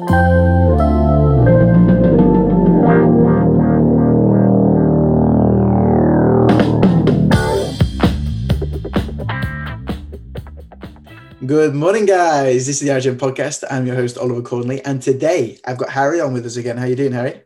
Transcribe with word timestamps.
Good 0.00 0.14
morning, 11.74 12.06
guys. 12.06 12.66
This 12.66 12.80
is 12.80 12.80
the 12.80 12.88
OurGen 12.88 13.18
Podcast. 13.18 13.64
I'm 13.70 13.86
your 13.86 13.94
host, 13.94 14.16
Oliver 14.16 14.40
Cornley, 14.40 14.80
and 14.86 15.02
today 15.02 15.58
I've 15.66 15.76
got 15.76 15.90
Harry 15.90 16.18
on 16.18 16.32
with 16.32 16.46
us 16.46 16.56
again. 16.56 16.78
How 16.78 16.86
you 16.86 16.96
doing, 16.96 17.12
Harry? 17.12 17.42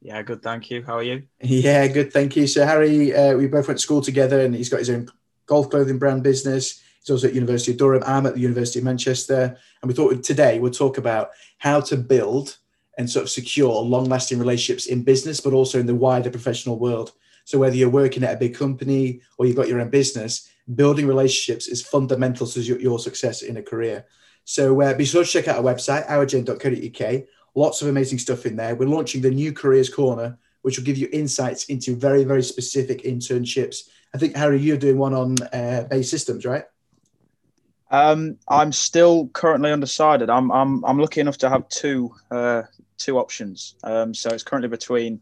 Yeah, 0.00 0.22
good. 0.22 0.44
Thank 0.44 0.70
you. 0.70 0.84
How 0.84 0.98
are 0.98 1.02
you? 1.02 1.24
Yeah, 1.40 1.88
good. 1.88 2.12
Thank 2.12 2.36
you. 2.36 2.46
So, 2.46 2.64
Harry, 2.64 3.12
uh, 3.12 3.36
we 3.36 3.48
both 3.48 3.66
went 3.66 3.80
to 3.80 3.82
school 3.82 4.00
together, 4.00 4.42
and 4.42 4.54
he's 4.54 4.68
got 4.68 4.78
his 4.78 4.90
own 4.90 5.08
golf 5.46 5.70
clothing 5.70 5.98
brand 5.98 6.22
business. 6.22 6.80
He's 7.06 7.12
also 7.12 7.28
at 7.28 7.34
University 7.34 7.70
of 7.70 7.78
Durham. 7.78 8.02
I'm 8.04 8.26
at 8.26 8.34
the 8.34 8.40
University 8.40 8.80
of 8.80 8.84
Manchester, 8.84 9.56
and 9.80 9.88
we 9.88 9.94
thought 9.94 10.24
today 10.24 10.58
we'll 10.58 10.72
talk 10.72 10.98
about 10.98 11.30
how 11.58 11.80
to 11.82 11.96
build 11.96 12.56
and 12.98 13.08
sort 13.08 13.22
of 13.22 13.30
secure 13.30 13.80
long-lasting 13.80 14.40
relationships 14.40 14.86
in 14.86 15.04
business, 15.04 15.40
but 15.40 15.52
also 15.52 15.78
in 15.78 15.86
the 15.86 15.94
wider 15.94 16.30
professional 16.30 16.80
world. 16.80 17.12
So, 17.44 17.58
whether 17.58 17.76
you're 17.76 17.90
working 17.90 18.24
at 18.24 18.34
a 18.34 18.38
big 18.38 18.56
company 18.56 19.20
or 19.38 19.46
you've 19.46 19.54
got 19.54 19.68
your 19.68 19.80
own 19.80 19.90
business, 19.90 20.50
building 20.74 21.06
relationships 21.06 21.68
is 21.68 21.80
fundamental 21.80 22.44
to 22.44 22.60
your, 22.60 22.98
success 22.98 23.42
in 23.42 23.56
a 23.58 23.62
career. 23.62 24.04
So 24.44 24.80
uh, 24.80 24.94
be 24.94 25.04
sure 25.04 25.22
to 25.22 25.30
check 25.30 25.46
out 25.46 25.58
our 25.58 25.62
website, 25.62 26.08
ourgen.co.uk. 26.08 27.22
Lots 27.54 27.82
of 27.82 27.88
amazing 27.88 28.18
stuff 28.18 28.46
in 28.46 28.56
there. 28.56 28.74
We're 28.74 28.88
launching 28.88 29.20
the 29.20 29.30
new 29.30 29.52
Careers 29.52 29.88
Corner, 29.88 30.38
which 30.62 30.76
will 30.76 30.84
give 30.84 30.96
you 30.96 31.08
insights 31.12 31.66
into 31.66 31.94
very, 31.94 32.24
very 32.24 32.42
specific 32.42 33.04
internships. 33.04 33.88
I 34.12 34.18
think, 34.18 34.36
Harry, 34.36 34.60
you're 34.60 34.76
doing 34.76 34.98
one 34.98 35.14
on 35.14 35.36
uh, 35.52 35.86
BAE 35.88 36.02
Systems, 36.02 36.44
right? 36.44 36.64
Um, 37.90 38.38
I'm 38.48 38.72
still 38.72 39.28
currently 39.28 39.70
undecided. 39.72 40.28
I'm, 40.30 40.50
I'm, 40.50 40.84
I'm 40.84 40.98
lucky 40.98 41.20
enough 41.20 41.38
to 41.38 41.48
have 41.48 41.68
two, 41.68 42.14
uh, 42.30 42.62
two 42.98 43.18
options. 43.18 43.74
Um, 43.84 44.12
so 44.12 44.30
it's 44.30 44.42
currently 44.42 44.68
between 44.68 45.20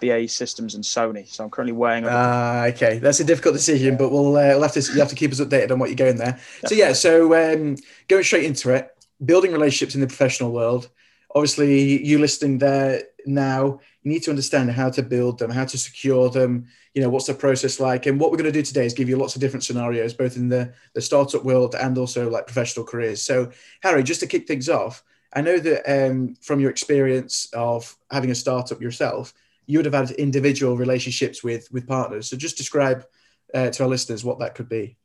BAE 0.00 0.26
Systems 0.26 0.74
and 0.74 0.84
Sony. 0.84 1.28
So 1.28 1.44
I'm 1.44 1.50
currently 1.50 1.72
weighing. 1.72 2.04
Ah, 2.06 2.62
uh, 2.62 2.66
okay, 2.68 2.98
that's 2.98 3.20
a 3.20 3.24
difficult 3.24 3.54
decision, 3.54 3.96
but 3.96 4.10
we'll, 4.10 4.36
uh, 4.36 4.48
we'll 4.48 4.62
have 4.62 4.72
to 4.72 4.80
you 4.80 4.98
have 4.98 5.08
to 5.08 5.14
keep 5.14 5.32
us 5.32 5.40
updated 5.40 5.72
on 5.72 5.78
what 5.78 5.88
you're 5.90 5.96
going 5.96 6.16
there. 6.16 6.32
Definitely. 6.32 6.68
So 6.68 6.74
yeah, 6.74 6.92
so 6.92 7.34
um, 7.34 7.76
going 8.08 8.24
straight 8.24 8.44
into 8.44 8.70
it, 8.70 8.90
building 9.24 9.52
relationships 9.52 9.94
in 9.94 10.00
the 10.00 10.06
professional 10.06 10.52
world. 10.52 10.88
Obviously, 11.34 12.04
you 12.04 12.18
listening 12.18 12.58
there 12.58 13.02
now, 13.26 13.80
you 14.02 14.10
need 14.10 14.22
to 14.22 14.30
understand 14.30 14.70
how 14.70 14.90
to 14.90 15.02
build 15.02 15.38
them, 15.38 15.50
how 15.50 15.64
to 15.64 15.78
secure 15.78 16.30
them. 16.30 16.66
You 16.94 17.02
know, 17.02 17.08
what's 17.08 17.26
the 17.26 17.34
process 17.34 17.80
like? 17.80 18.06
And 18.06 18.20
what 18.20 18.30
we're 18.30 18.36
going 18.36 18.52
to 18.52 18.58
do 18.58 18.62
today 18.62 18.86
is 18.86 18.94
give 18.94 19.08
you 19.08 19.16
lots 19.16 19.34
of 19.34 19.40
different 19.40 19.64
scenarios, 19.64 20.14
both 20.14 20.36
in 20.36 20.48
the 20.48 20.72
the 20.94 21.00
startup 21.00 21.44
world 21.44 21.74
and 21.74 21.98
also 21.98 22.30
like 22.30 22.46
professional 22.46 22.86
careers. 22.86 23.22
So, 23.22 23.50
Harry, 23.82 24.02
just 24.02 24.20
to 24.20 24.26
kick 24.26 24.46
things 24.46 24.68
off, 24.68 25.02
I 25.32 25.40
know 25.40 25.58
that 25.58 25.82
um, 25.90 26.36
from 26.40 26.60
your 26.60 26.70
experience 26.70 27.48
of 27.52 27.96
having 28.10 28.30
a 28.30 28.34
startup 28.34 28.80
yourself, 28.80 29.34
you 29.66 29.78
would 29.78 29.86
have 29.86 29.94
had 29.94 30.10
individual 30.12 30.76
relationships 30.76 31.42
with 31.42 31.70
with 31.72 31.86
partners. 31.86 32.28
So 32.28 32.36
just 32.36 32.56
describe 32.56 33.04
uh, 33.52 33.70
to 33.70 33.82
our 33.82 33.88
listeners 33.88 34.24
what 34.24 34.38
that 34.38 34.54
could 34.54 34.68
be. 34.68 34.96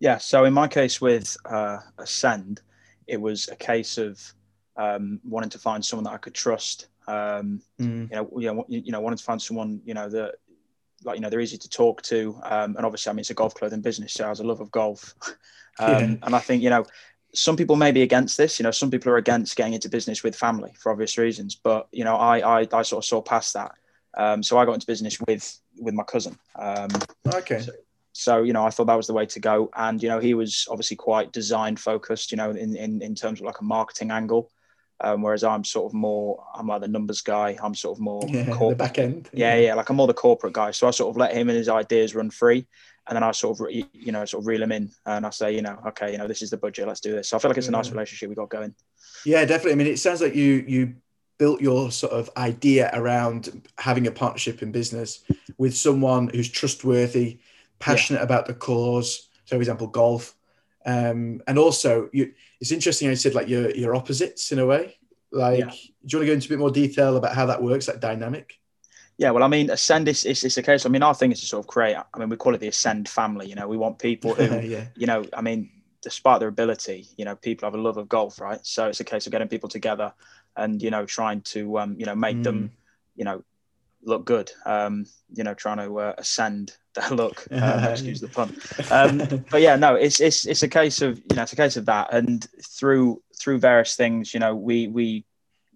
Yeah. 0.00 0.18
So 0.18 0.44
in 0.44 0.52
my 0.52 0.68
case 0.68 1.00
with 1.00 1.36
uh, 1.44 1.78
Ascend, 1.98 2.60
it 3.06 3.20
was 3.20 3.48
a 3.48 3.56
case 3.56 3.98
of 3.98 4.20
um, 4.78 5.20
wanting 5.24 5.50
to 5.50 5.58
find 5.58 5.84
someone 5.84 6.04
that 6.04 6.12
I 6.14 6.18
could 6.18 6.34
trust. 6.34 6.88
Um, 7.06 7.60
mm. 7.78 8.10
You 8.10 8.16
know, 8.16 8.30
you 8.38 8.54
know, 8.54 8.64
you 8.68 8.92
know, 8.92 9.00
wanting 9.00 9.18
to 9.18 9.24
find 9.24 9.40
someone 9.40 9.82
you 9.84 9.94
know 9.94 10.08
that 10.08 10.36
like 11.04 11.16
you 11.16 11.20
know 11.20 11.28
they're 11.28 11.40
easy 11.40 11.58
to 11.58 11.68
talk 11.68 12.00
to, 12.02 12.40
um, 12.44 12.76
and 12.76 12.86
obviously 12.86 13.10
I 13.10 13.12
mean 13.12 13.20
it's 13.20 13.30
a 13.30 13.34
golf 13.34 13.54
clothing 13.54 13.82
business, 13.82 14.14
so 14.14 14.24
I 14.24 14.28
has 14.28 14.40
a 14.40 14.44
love 14.44 14.60
of 14.60 14.70
golf, 14.70 15.14
um, 15.78 15.90
yeah. 15.90 16.16
and 16.22 16.34
I 16.34 16.38
think 16.38 16.62
you 16.62 16.70
know 16.70 16.86
some 17.34 17.56
people 17.56 17.76
may 17.76 17.92
be 17.92 18.02
against 18.02 18.36
this. 18.36 18.58
You 18.58 18.64
know, 18.64 18.70
some 18.70 18.90
people 18.90 19.12
are 19.12 19.16
against 19.16 19.56
getting 19.56 19.74
into 19.74 19.88
business 19.88 20.22
with 20.22 20.34
family 20.34 20.72
for 20.78 20.92
obvious 20.92 21.18
reasons. 21.18 21.54
But 21.54 21.88
you 21.92 22.04
know, 22.04 22.16
I 22.16 22.60
I, 22.60 22.68
I 22.72 22.82
sort 22.82 23.04
of 23.04 23.04
saw 23.04 23.20
past 23.20 23.54
that. 23.54 23.72
Um, 24.16 24.42
so 24.42 24.58
I 24.58 24.64
got 24.64 24.74
into 24.74 24.86
business 24.86 25.18
with 25.26 25.60
with 25.78 25.94
my 25.94 26.04
cousin. 26.04 26.38
Um, 26.56 26.88
okay. 27.34 27.60
So, 27.60 27.72
so, 28.12 28.42
you 28.42 28.52
know, 28.52 28.64
I 28.64 28.70
thought 28.70 28.88
that 28.88 28.96
was 28.96 29.06
the 29.06 29.12
way 29.12 29.26
to 29.26 29.38
go. 29.38 29.70
And 29.76 30.02
you 30.02 30.08
know, 30.08 30.18
he 30.18 30.34
was 30.34 30.66
obviously 30.68 30.96
quite 30.96 31.32
design 31.32 31.76
focused. 31.76 32.32
You 32.32 32.36
know, 32.36 32.50
in 32.50 32.74
in 32.76 33.02
in 33.02 33.14
terms 33.14 33.40
of 33.40 33.46
like 33.46 33.60
a 33.60 33.64
marketing 33.64 34.10
angle. 34.10 34.50
Um, 35.00 35.22
whereas 35.22 35.44
I'm 35.44 35.62
sort 35.62 35.90
of 35.90 35.94
more, 35.94 36.44
I'm 36.54 36.66
like 36.66 36.80
the 36.80 36.88
numbers 36.88 37.20
guy. 37.20 37.56
I'm 37.62 37.74
sort 37.74 37.96
of 37.96 38.00
more 38.00 38.22
yeah, 38.26 38.52
corporate. 38.52 38.78
back 38.78 38.98
end. 38.98 39.30
Yeah, 39.32 39.54
yeah, 39.56 39.74
like 39.74 39.88
I'm 39.90 39.96
more 39.96 40.08
the 40.08 40.14
corporate 40.14 40.54
guy. 40.54 40.72
So 40.72 40.88
I 40.88 40.90
sort 40.90 41.10
of 41.10 41.16
let 41.16 41.32
him 41.32 41.48
and 41.48 41.56
his 41.56 41.68
ideas 41.68 42.14
run 42.14 42.30
free 42.30 42.66
and 43.08 43.16
then 43.16 43.22
I 43.22 43.32
sort 43.32 43.60
of 43.60 43.66
you 43.70 44.12
know 44.12 44.24
sort 44.24 44.42
of 44.42 44.46
reel 44.46 44.60
them 44.60 44.72
in 44.72 44.90
and 45.06 45.26
I 45.26 45.30
say 45.30 45.54
you 45.54 45.62
know 45.62 45.78
okay 45.88 46.12
you 46.12 46.18
know 46.18 46.28
this 46.28 46.42
is 46.42 46.50
the 46.50 46.56
budget 46.56 46.86
let's 46.86 47.00
do 47.00 47.12
this 47.12 47.28
so 47.28 47.36
I 47.36 47.40
feel 47.40 47.50
like 47.50 47.58
it's 47.58 47.68
a 47.68 47.72
nice 47.72 47.90
relationship 47.90 48.28
we 48.28 48.34
got 48.34 48.50
going 48.50 48.74
yeah 49.24 49.44
definitely 49.44 49.72
I 49.72 49.74
mean 49.76 49.86
it 49.86 49.98
sounds 49.98 50.20
like 50.20 50.34
you 50.34 50.64
you 50.66 50.94
built 51.38 51.60
your 51.60 51.90
sort 51.90 52.12
of 52.12 52.28
idea 52.36 52.90
around 52.92 53.62
having 53.78 54.06
a 54.06 54.10
partnership 54.10 54.62
in 54.62 54.72
business 54.72 55.24
with 55.56 55.76
someone 55.76 56.28
who's 56.28 56.48
trustworthy 56.48 57.38
passionate 57.78 58.18
yeah. 58.18 58.24
about 58.24 58.46
the 58.46 58.54
cause 58.54 59.28
so 59.44 59.56
for 59.56 59.60
example 59.60 59.86
golf 59.86 60.34
um, 60.88 61.42
and 61.46 61.58
also 61.58 62.08
you 62.12 62.32
it's 62.60 62.72
interesting 62.72 63.08
I 63.10 63.14
said 63.14 63.34
like 63.34 63.48
you're, 63.48 63.70
you're 63.70 63.94
opposites 63.94 64.52
in 64.52 64.58
a 64.58 64.66
way 64.66 64.98
like 65.30 65.58
yeah. 65.60 65.70
do 65.70 65.76
you 65.76 66.18
want 66.18 66.22
to 66.22 66.26
go 66.26 66.32
into 66.32 66.46
a 66.46 66.50
bit 66.50 66.58
more 66.58 66.70
detail 66.70 67.16
about 67.16 67.34
how 67.34 67.46
that 67.46 67.62
works 67.62 67.86
that 67.86 68.00
dynamic 68.00 68.58
yeah, 69.20 69.32
well, 69.32 69.42
I 69.42 69.48
mean, 69.48 69.68
Ascend 69.68 70.06
is 70.06 70.24
it's 70.24 70.56
a 70.58 70.62
case. 70.62 70.86
I 70.86 70.90
mean, 70.90 71.02
our 71.02 71.12
thing 71.12 71.32
is 71.32 71.40
to 71.40 71.46
sort 71.46 71.64
of 71.64 71.66
create. 71.66 71.96
I 71.96 72.18
mean, 72.20 72.28
we 72.28 72.36
call 72.36 72.54
it 72.54 72.58
the 72.58 72.68
Ascend 72.68 73.08
family. 73.08 73.48
You 73.48 73.56
know, 73.56 73.66
we 73.66 73.76
want 73.76 73.98
people 73.98 74.32
who, 74.32 74.60
yeah. 74.64 74.84
you 74.94 75.08
know, 75.08 75.24
I 75.32 75.42
mean, 75.42 75.70
despite 76.02 76.38
their 76.38 76.48
ability, 76.48 77.08
you 77.16 77.24
know, 77.24 77.34
people 77.34 77.66
have 77.66 77.74
a 77.74 77.82
love 77.82 77.96
of 77.96 78.08
golf, 78.08 78.40
right? 78.40 78.64
So 78.64 78.86
it's 78.86 79.00
a 79.00 79.04
case 79.04 79.26
of 79.26 79.32
getting 79.32 79.48
people 79.48 79.68
together 79.68 80.14
and 80.56 80.80
you 80.80 80.90
know 80.90 81.04
trying 81.04 81.40
to 81.40 81.78
um, 81.78 81.96
you 81.98 82.06
know 82.06 82.14
make 82.14 82.36
mm. 82.36 82.44
them, 82.44 82.70
you 83.16 83.24
know, 83.24 83.42
look 84.02 84.24
good. 84.24 84.50
Um, 84.64 85.06
you 85.34 85.44
know, 85.44 85.54
trying 85.54 85.78
to 85.78 85.98
uh, 85.98 86.14
ascend 86.18 86.72
their 86.94 87.10
look. 87.10 87.46
Um, 87.52 87.84
excuse 87.84 88.20
the 88.20 88.28
pun. 88.28 88.56
Um, 88.90 89.44
but 89.50 89.60
yeah, 89.60 89.76
no, 89.76 89.94
it's 89.94 90.20
it's 90.20 90.46
it's 90.46 90.62
a 90.62 90.68
case 90.68 91.02
of 91.02 91.18
you 91.18 91.36
know 91.36 91.42
it's 91.42 91.52
a 91.52 91.56
case 91.56 91.76
of 91.76 91.86
that, 91.86 92.12
and 92.12 92.46
through 92.64 93.22
through 93.38 93.58
various 93.58 93.96
things, 93.96 94.34
you 94.34 94.40
know, 94.40 94.54
we 94.54 94.88
we 94.88 95.24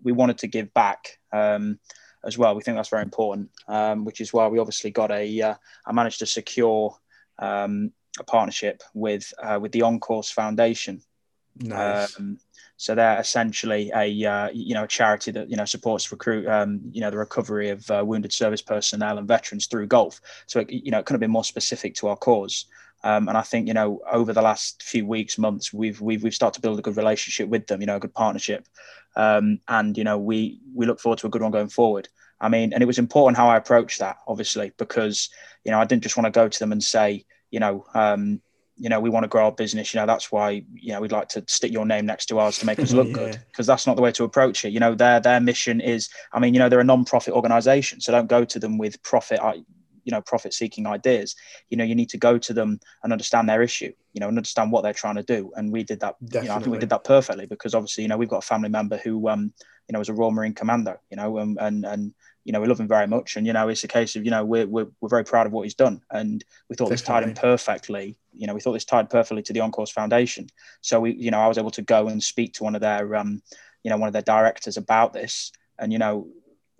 we 0.02 0.12
wanted 0.12 0.38
to 0.38 0.46
give 0.46 0.72
back. 0.74 1.18
Um, 1.32 1.78
as 2.24 2.38
well. 2.38 2.54
We 2.54 2.62
think 2.62 2.76
that's 2.76 2.88
very 2.88 3.02
important, 3.02 3.50
um, 3.66 4.04
which 4.04 4.20
is 4.20 4.32
why 4.32 4.46
we 4.46 4.58
obviously 4.58 4.90
got 4.90 5.10
a. 5.10 5.42
Uh, 5.42 5.54
I 5.86 5.92
managed 5.92 6.20
to 6.20 6.26
secure 6.26 6.96
um, 7.38 7.92
a 8.18 8.24
partnership 8.24 8.82
with 8.94 9.32
uh, 9.42 9.58
with 9.60 9.72
the 9.72 9.82
On-Course 9.82 10.30
Foundation. 10.30 11.02
Nice. 11.56 12.18
Um, 12.18 12.38
so 12.76 12.94
they're 12.94 13.20
essentially 13.20 13.90
a 13.94 14.24
uh, 14.24 14.48
you 14.52 14.74
know 14.74 14.84
a 14.84 14.88
charity 14.88 15.30
that 15.32 15.50
you 15.50 15.56
know 15.56 15.64
supports 15.64 16.10
recruit 16.10 16.46
um, 16.48 16.80
you 16.90 17.00
know 17.00 17.10
the 17.10 17.18
recovery 17.18 17.70
of 17.70 17.88
uh, 17.90 18.02
wounded 18.04 18.32
service 18.32 18.62
personnel 18.62 19.18
and 19.18 19.28
veterans 19.28 19.66
through 19.66 19.86
golf. 19.86 20.20
So 20.46 20.60
it, 20.60 20.70
you 20.70 20.90
know 20.90 20.98
it 20.98 21.06
could 21.06 21.14
have 21.14 21.20
been 21.20 21.30
more 21.30 21.44
specific 21.44 21.94
to 21.96 22.08
our 22.08 22.16
cause. 22.16 22.66
Um, 23.04 23.28
and 23.28 23.36
I 23.36 23.42
think 23.42 23.66
you 23.66 23.74
know 23.74 24.00
over 24.10 24.32
the 24.32 24.42
last 24.42 24.82
few 24.82 25.06
weeks, 25.06 25.38
months, 25.38 25.72
we've 25.72 26.00
we've 26.00 26.22
we've 26.22 26.34
started 26.34 26.54
to 26.54 26.60
build 26.60 26.78
a 26.78 26.82
good 26.82 26.96
relationship 26.96 27.48
with 27.48 27.66
them. 27.66 27.80
You 27.80 27.86
know, 27.86 27.96
a 27.96 28.00
good 28.00 28.14
partnership, 28.14 28.66
um, 29.16 29.58
and 29.68 29.96
you 29.98 30.04
know 30.04 30.18
we 30.18 30.60
we 30.74 30.86
look 30.86 31.00
forward 31.00 31.18
to 31.20 31.26
a 31.26 31.30
good 31.30 31.42
one 31.42 31.50
going 31.50 31.68
forward. 31.68 32.08
I 32.40 32.48
mean, 32.48 32.72
and 32.72 32.82
it 32.82 32.86
was 32.86 32.98
important 32.98 33.36
how 33.36 33.48
I 33.48 33.56
approached 33.56 34.00
that, 34.00 34.16
obviously, 34.26 34.72
because 34.76 35.30
you 35.64 35.70
know 35.72 35.80
I 35.80 35.84
didn't 35.84 36.02
just 36.02 36.16
want 36.16 36.26
to 36.26 36.38
go 36.38 36.48
to 36.48 36.58
them 36.58 36.72
and 36.72 36.82
say, 36.82 37.24
you 37.50 37.60
know, 37.60 37.86
um, 37.94 38.40
you 38.82 38.88
know, 38.88 38.98
we 38.98 39.10
want 39.10 39.22
to 39.22 39.28
grow 39.28 39.44
our 39.44 39.52
business. 39.52 39.94
You 39.94 40.00
know, 40.00 40.06
that's 40.06 40.32
why 40.32 40.64
you 40.74 40.92
know 40.92 41.00
we'd 41.00 41.12
like 41.12 41.28
to 41.28 41.44
stick 41.46 41.70
your 41.70 41.86
name 41.86 42.04
next 42.04 42.26
to 42.26 42.40
ours 42.40 42.58
to 42.58 42.66
make 42.66 42.80
us 42.80 42.92
look 42.92 43.06
yeah. 43.10 43.14
good, 43.14 43.38
because 43.46 43.64
that's 43.64 43.86
not 43.86 43.94
the 43.94 44.02
way 44.02 44.10
to 44.10 44.24
approach 44.24 44.64
it. 44.64 44.72
You 44.72 44.80
know, 44.80 44.96
their 44.96 45.20
their 45.20 45.38
mission 45.38 45.80
is, 45.80 46.08
I 46.32 46.40
mean, 46.40 46.52
you 46.52 46.58
know, 46.58 46.68
they're 46.68 46.80
a 46.80 46.84
non-profit 46.84 47.32
organisation, 47.32 48.00
so 48.00 48.10
don't 48.10 48.26
go 48.26 48.44
to 48.44 48.58
them 48.58 48.78
with 48.78 49.00
profit 49.04 49.38
you 50.04 50.10
know 50.12 50.20
profit 50.20 50.52
seeking 50.52 50.86
ideas 50.86 51.34
you 51.70 51.76
know 51.76 51.84
you 51.84 51.94
need 51.94 52.08
to 52.08 52.18
go 52.18 52.38
to 52.38 52.52
them 52.52 52.80
and 53.02 53.12
understand 53.12 53.48
their 53.48 53.62
issue 53.62 53.92
you 54.12 54.20
know 54.20 54.28
and 54.28 54.36
understand 54.36 54.72
what 54.72 54.82
they're 54.82 54.92
trying 54.92 55.16
to 55.16 55.22
do 55.22 55.52
and 55.56 55.72
we 55.72 55.82
did 55.82 56.00
that 56.00 56.16
Definitely. 56.24 56.40
you 56.40 56.48
know 56.48 56.54
i 56.54 56.58
think 56.58 56.72
we 56.72 56.78
did 56.78 56.90
that 56.90 57.04
perfectly 57.04 57.46
because 57.46 57.74
obviously 57.74 58.02
you 58.02 58.08
know 58.08 58.16
we've 58.16 58.28
got 58.28 58.44
a 58.44 58.46
family 58.46 58.68
member 58.68 58.98
who 58.98 59.28
um 59.28 59.52
you 59.88 59.92
know 59.92 59.98
was 59.98 60.08
a 60.08 60.14
royal 60.14 60.30
marine 60.30 60.54
commando 60.54 60.96
you 61.10 61.16
know 61.16 61.38
and 61.38 61.58
and, 61.60 61.84
and 61.84 62.14
you 62.44 62.52
know 62.52 62.60
we 62.60 62.66
love 62.66 62.80
him 62.80 62.88
very 62.88 63.06
much 63.06 63.36
and 63.36 63.46
you 63.46 63.52
know 63.52 63.68
it's 63.68 63.84
a 63.84 63.88
case 63.88 64.16
of 64.16 64.24
you 64.24 64.30
know 64.30 64.44
we're, 64.44 64.66
we're, 64.66 64.88
we're 65.00 65.08
very 65.08 65.24
proud 65.24 65.46
of 65.46 65.52
what 65.52 65.62
he's 65.62 65.74
done 65.74 66.00
and 66.10 66.44
we 66.68 66.76
thought 66.76 66.88
Definitely. 66.88 66.94
this 66.94 67.02
tied 67.02 67.22
him 67.22 67.34
perfectly 67.34 68.16
you 68.32 68.46
know 68.46 68.54
we 68.54 68.60
thought 68.60 68.72
this 68.72 68.84
tied 68.84 69.10
perfectly 69.10 69.42
to 69.42 69.52
the 69.52 69.60
on-course 69.60 69.90
foundation 69.90 70.46
so 70.80 71.00
we 71.00 71.12
you 71.12 71.30
know 71.30 71.40
i 71.40 71.46
was 71.46 71.58
able 71.58 71.70
to 71.70 71.82
go 71.82 72.08
and 72.08 72.22
speak 72.22 72.54
to 72.54 72.64
one 72.64 72.74
of 72.74 72.80
their 72.80 73.14
um 73.16 73.42
you 73.82 73.90
know 73.90 73.96
one 73.96 74.08
of 74.08 74.12
their 74.12 74.22
directors 74.22 74.76
about 74.76 75.12
this 75.12 75.52
and 75.78 75.92
you 75.92 75.98
know 75.98 76.28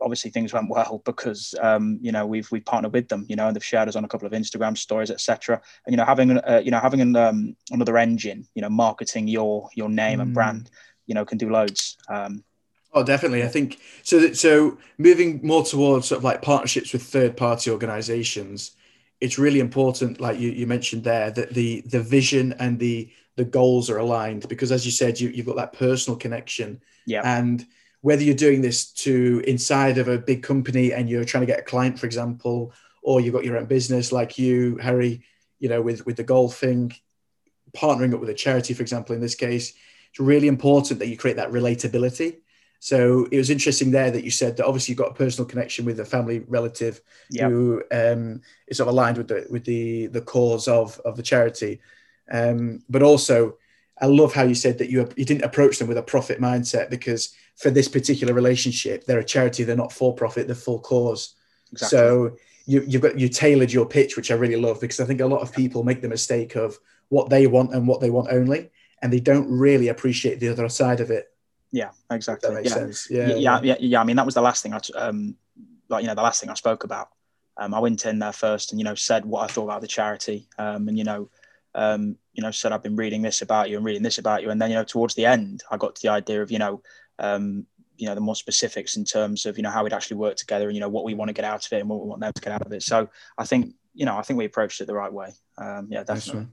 obviously 0.03 0.31
things 0.31 0.53
went 0.53 0.69
well 0.69 1.03
because 1.05 1.55
um, 1.61 1.99
you 2.03 2.13
know 2.13 2.27
we've 2.27 2.51
we 2.51 2.61
partnered 2.61 2.93
with 2.93 3.09
them, 3.09 3.27
you 3.29 3.37
know, 3.37 3.47
and 3.47 3.57
they've 3.57 3.65
shared 3.65 3.89
us 3.89 3.97
on 3.97 4.05
a 4.05 4.09
couple 4.09 4.27
of 4.27 4.33
Instagram 4.33 4.77
stories, 4.77 5.11
etc. 5.11 5.61
And 5.87 5.93
you 5.93 5.97
know, 5.97 6.05
having 6.05 6.39
uh, 6.39 6.61
you 6.65 6.71
know 6.71 6.81
having 6.81 7.01
an, 7.01 7.17
um, 7.17 7.57
another 7.71 7.97
engine, 7.99 8.47
you 8.55 8.63
know, 8.63 8.71
marketing 8.71 9.29
your 9.29 9.69
your 9.75 9.89
name 9.89 10.19
mm. 10.19 10.23
and 10.23 10.35
brand, 10.35 10.71
you 11.07 11.15
know, 11.15 11.25
can 11.25 11.39
do 11.39 11.51
loads. 11.51 11.97
Um, 12.09 12.45
oh, 12.93 13.05
definitely. 13.05 13.43
I 13.43 13.49
think 13.49 13.79
so. 14.03 14.21
That, 14.21 14.37
so 14.37 14.79
moving 14.99 15.41
more 15.43 15.65
towards 15.65 16.09
sort 16.09 16.19
of 16.19 16.25
like 16.25 16.43
partnerships 16.43 16.93
with 16.93 17.03
third 17.03 17.37
party 17.37 17.71
organisations, 17.71 18.73
it's 19.21 19.39
really 19.39 19.61
important. 19.61 20.21
Like 20.21 20.39
you, 20.39 20.51
you 20.51 20.67
mentioned 20.67 21.05
there, 21.05 21.31
that 21.31 21.55
the 21.55 21.83
the 21.87 22.03
vision 22.03 22.55
and 22.59 22.79
the 22.79 23.11
the 23.37 23.45
goals 23.45 23.89
are 23.89 23.99
aligned 23.99 24.49
because, 24.49 24.73
as 24.73 24.85
you 24.85 24.93
said, 24.93 25.21
you 25.21 25.29
you've 25.31 25.47
got 25.47 25.57
that 25.57 25.73
personal 25.73 26.19
connection. 26.19 26.81
Yeah. 27.07 27.23
And 27.25 27.65
whether 28.03 28.23
you're 28.23 28.35
doing 28.35 28.61
this 28.61 28.93
to 28.93 29.43
inside 29.47 29.97
of 29.97 30.09
a 30.09 30.19
big 30.19 30.43
company 30.43 30.93
and 30.93 31.09
you're 31.09 31.25
trying 31.25 31.43
to 31.43 31.47
get 31.47 31.61
a 31.61 31.65
client, 31.65 31.99
for 31.99 32.07
example, 32.07 32.73
or 33.03 33.21
you've 33.21 33.35
got 33.35 33.45
your 33.45 33.57
own 33.57 33.67
business 33.67 34.13
like 34.13 34.39
you, 34.39 34.77
Harry, 34.79 35.23
you 35.59 35.69
know, 35.69 35.81
with, 35.81 36.05
with 36.05 36.17
the 36.17 36.25
golfing, 36.25 36.93
partnering 37.73 38.13
up 38.13 38.21
with 38.21 38.29
a 38.29 38.35
charity, 38.35 38.75
for 38.75 38.83
example, 38.83 39.15
in 39.15 39.21
this 39.21 39.37
case, 39.37 39.73
it's 40.11 40.21
really 40.21 40.49
important 40.49 40.99
that 40.99 41.09
you 41.09 41.17
create 41.17 41.37
that 41.37 41.51
relatability. 41.51 42.39
So 42.81 43.29
it 43.31 43.39
was 43.39 43.49
interesting 43.49 43.93
there 43.93 44.11
that 44.11 44.25
you 44.25 44.33
said 44.33 44.57
that 44.57 44.67
obviously 44.67 44.93
you've 44.93 44.99
got 44.99 45.13
a 45.13 45.15
personal 45.15 45.49
connection 45.49 45.85
with 45.85 46.01
a 46.01 46.05
family 46.05 46.41
relative 46.41 47.01
yep. 47.31 47.49
who 47.49 47.83
um, 47.93 48.43
is 48.67 48.79
sort 48.79 48.89
of 48.89 48.95
aligned 48.95 49.19
with 49.19 49.29
the 49.29 49.47
with 49.49 49.65
the 49.65 50.09
the 50.09 50.21
cause 50.21 50.67
of 50.67 51.01
of 51.05 51.17
the 51.17 51.23
charity, 51.23 51.81
um, 52.33 52.83
but 52.89 53.01
also 53.01 53.57
I 54.01 54.07
love 54.07 54.35
how 54.35 54.43
you 54.43 54.57
said 54.57 54.79
that 54.79 54.91
you 54.91 55.09
you 55.17 55.25
didn't 55.25 55.45
approach 55.45 55.79
them 55.79 55.87
with 55.87 55.97
a 55.97 56.03
profit 56.03 56.41
mindset 56.41 56.91
because 56.91 57.33
for 57.63 57.71
this 57.71 57.89
particular 57.89 58.35
relationship 58.35 59.05
they're 59.05 59.21
a 59.21 59.25
charity 59.25 59.63
they're 59.63 59.77
not 59.77 59.93
for 59.93 60.15
profit 60.15 60.47
they're 60.47 60.57
full 60.57 60.81
cause. 60.81 61.35
Exactly. 61.73 61.99
So 61.99 62.37
you, 62.67 62.85
you've 62.87 63.03
got 63.03 63.19
you 63.19 63.29
tailored 63.29 63.73
your 63.73 63.87
pitch, 63.87 64.17
which 64.17 64.31
I 64.31 64.35
really 64.35 64.57
love 64.57 64.81
because 64.81 65.01
I 65.01 65.05
think 65.05 65.21
a 65.21 65.27
lot 65.27 65.41
of 65.41 65.53
people 65.53 65.83
make 65.83 66.01
the 66.01 66.09
mistake 66.09 66.55
of 66.55 66.79
what 67.09 67.29
they 67.29 67.47
want 67.47 67.75
and 67.75 67.87
what 67.89 68.01
they 68.01 68.11
want 68.11 68.29
only, 68.31 68.71
and 69.03 69.13
they 69.13 69.21
don't 69.21 69.51
really 69.51 69.89
appreciate 69.89 70.41
the 70.41 70.49
other 70.49 70.69
side 70.69 71.01
of 71.01 71.11
it. 71.11 71.33
Yeah, 71.71 71.91
exactly. 72.11 72.49
That 72.49 72.55
makes 72.55 72.71
yeah. 72.71 72.75
sense. 72.75 73.11
Yeah, 73.11 73.29
yeah, 73.29 73.37
yeah, 73.37 73.61
yeah, 73.63 73.77
yeah. 73.81 74.01
I 74.01 74.05
mean, 74.05 74.17
that 74.17 74.27
was 74.27 74.35
the 74.35 74.43
last 74.43 74.63
thing 74.63 74.75
I, 74.75 74.81
um, 74.95 75.37
like 75.89 76.03
you 76.03 76.09
know, 76.09 76.15
the 76.15 76.23
last 76.23 76.41
thing 76.41 76.51
I 76.51 76.55
spoke 76.55 76.85
about. 76.85 77.09
Um, 77.57 77.75
I 77.75 77.81
went 77.81 78.07
in 78.07 78.19
there 78.19 78.33
first 78.33 78.73
and 78.73 78.81
you 78.81 78.85
know 78.85 78.95
said 78.95 79.27
what 79.27 79.45
I 79.45 79.53
thought 79.53 79.65
about 79.65 79.81
the 79.81 79.89
charity, 79.89 80.47
um, 80.59 80.89
and 80.89 80.97
you 80.97 81.05
know, 81.05 81.29
um, 81.75 82.17
you 82.33 82.43
know, 82.43 82.51
said 82.51 82.73
I've 82.73 82.83
been 82.83 82.97
reading 82.97 83.23
this 83.23 83.43
about 83.43 83.71
you 83.71 83.77
and 83.77 83.85
reading 83.85 84.03
this 84.03 84.19
about 84.19 84.43
you, 84.43 84.51
and 84.51 84.61
then 84.61 84.71
you 84.71 84.77
know, 84.77 84.85
towards 84.85 85.15
the 85.15 85.27
end, 85.27 85.63
I 85.71 85.77
got 85.77 85.97
to 85.97 86.03
the 86.03 86.09
idea 86.09 86.43
of 86.43 86.51
you 86.51 86.59
know, 86.59 86.83
um, 87.19 87.67
you 87.97 88.07
know, 88.07 88.15
the 88.15 88.21
more 88.21 88.35
specifics 88.35 88.97
in 88.97 89.05
terms 89.05 89.47
of 89.47 89.57
you 89.57 89.63
know 89.63 89.71
how 89.71 89.85
we'd 89.85 89.93
actually 89.93 90.17
work 90.17 90.37
together 90.37 90.67
and 90.67 90.75
you 90.75 90.81
know 90.81 90.89
what 90.89 91.05
we 91.05 91.15
want 91.15 91.29
to 91.29 91.35
get 91.35 91.45
out 91.45 91.65
of 91.65 91.73
it 91.73 91.81
and 91.81 91.89
what 91.89 92.01
we 92.01 92.09
want 92.09 92.21
them 92.21 92.33
to 92.33 92.43
get 92.43 92.53
out 92.53 92.63
of 92.63 92.73
it. 92.73 92.83
So 92.83 93.09
I 93.39 93.45
think 93.45 93.75
you 93.95 94.07
know, 94.07 94.17
I 94.17 94.23
think 94.23 94.39
we 94.39 94.45
approached 94.45 94.81
it 94.81 94.87
the 94.87 94.95
right 94.95 95.13
way. 95.13 95.33
Um, 95.59 95.89
yeah, 95.91 96.03
definitely. 96.03 96.49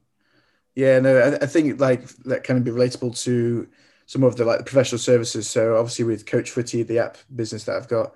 Yeah, 0.75 0.99
no, 0.99 1.17
I, 1.17 1.43
I 1.43 1.45
think 1.45 1.79
like 1.79 2.07
that 2.25 2.43
can 2.43 2.61
be 2.63 2.71
relatable 2.71 3.21
to 3.23 3.67
some 4.05 4.23
of 4.23 4.35
the 4.35 4.45
like 4.45 4.59
the 4.59 4.63
professional 4.63 4.99
services. 4.99 5.49
So 5.49 5.75
obviously 5.77 6.05
with 6.05 6.25
Coach 6.25 6.51
Footy, 6.51 6.83
the 6.83 6.99
app 6.99 7.17
business 7.35 7.63
that 7.65 7.75
I've 7.75 7.87
got, 7.87 8.15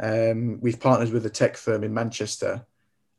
um, 0.00 0.60
we've 0.60 0.80
partnered 0.80 1.12
with 1.12 1.26
a 1.26 1.30
tech 1.30 1.56
firm 1.56 1.84
in 1.84 1.94
Manchester, 1.94 2.66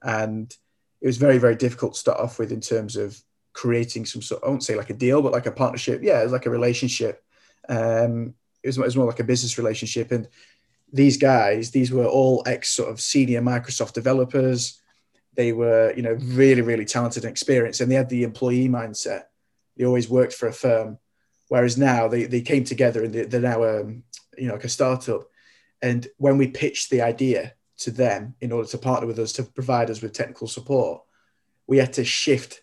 and 0.02 0.56
it 1.02 1.08
was 1.08 1.18
very 1.18 1.38
very 1.38 1.56
difficult 1.56 1.94
to 1.94 2.00
start 2.00 2.20
off 2.20 2.40
with 2.40 2.52
in 2.52 2.62
terms 2.62 2.96
of 2.96 3.20
creating 3.54 4.06
some 4.06 4.22
sort. 4.22 4.44
I 4.44 4.50
won't 4.50 4.64
say 4.64 4.76
like 4.76 4.90
a 4.90 4.94
deal, 4.96 5.22
but 5.22 5.32
like 5.32 5.46
a 5.46 5.52
partnership. 5.52 6.02
Yeah, 6.04 6.20
it 6.20 6.24
was 6.24 6.34
like 6.34 6.46
a 6.46 6.52
relationship. 6.52 7.24
Um, 7.68 8.36
it 8.66 8.70
was, 8.70 8.78
it 8.78 8.84
was 8.84 8.98
more 8.98 9.06
like 9.06 9.20
a 9.20 9.32
business 9.32 9.58
relationship, 9.58 10.12
and 10.12 10.28
these 10.92 11.18
guys, 11.18 11.72
these 11.72 11.92
were 11.92 12.06
all 12.06 12.44
ex 12.46 12.70
sort 12.70 12.90
of 12.90 13.00
senior 13.00 13.42
Microsoft 13.42 13.94
developers 13.94 14.82
they 15.36 15.52
were, 15.52 15.94
you 15.96 16.02
know, 16.02 16.18
really, 16.22 16.62
really 16.62 16.86
talented 16.86 17.24
and 17.24 17.32
experienced, 17.32 17.82
and 17.82 17.92
they 17.92 17.96
had 17.96 18.10
the 18.10 18.24
employee 18.24 18.70
mindset. 18.70 19.24
They 19.78 19.86
always 19.86 20.10
worked 20.10 20.34
for 20.34 20.48
a 20.48 20.54
firm, 20.54 20.98
whereas 21.50 21.78
now 21.78 22.08
they, 22.08 22.24
they 22.24 22.42
came 22.42 22.64
together 22.64 23.04
and 23.04 23.14
they, 23.14 23.38
are 23.38 23.42
now, 23.42 23.64
um, 23.64 24.04
you 24.38 24.48
know, 24.48 24.54
like 24.54 24.64
a 24.64 24.70
startup. 24.70 25.24
And 25.82 26.08
when 26.18 26.38
we 26.38 26.48
pitched 26.48 26.90
the 26.90 27.02
idea 27.02 27.54
to 27.80 27.92
them 27.92 28.36
in 28.40 28.52
order 28.52 28.68
to 28.70 28.78
partner 28.78 29.08
with 29.08 29.20
us 29.20 29.34
to 29.34 29.44
provide 29.44 29.90
us 29.90 30.02
with 30.02 30.14
technical 30.14 30.48
support, 30.48 31.02
we 31.68 31.78
had 31.78 31.94
to 31.94 32.06
shift 32.06 32.62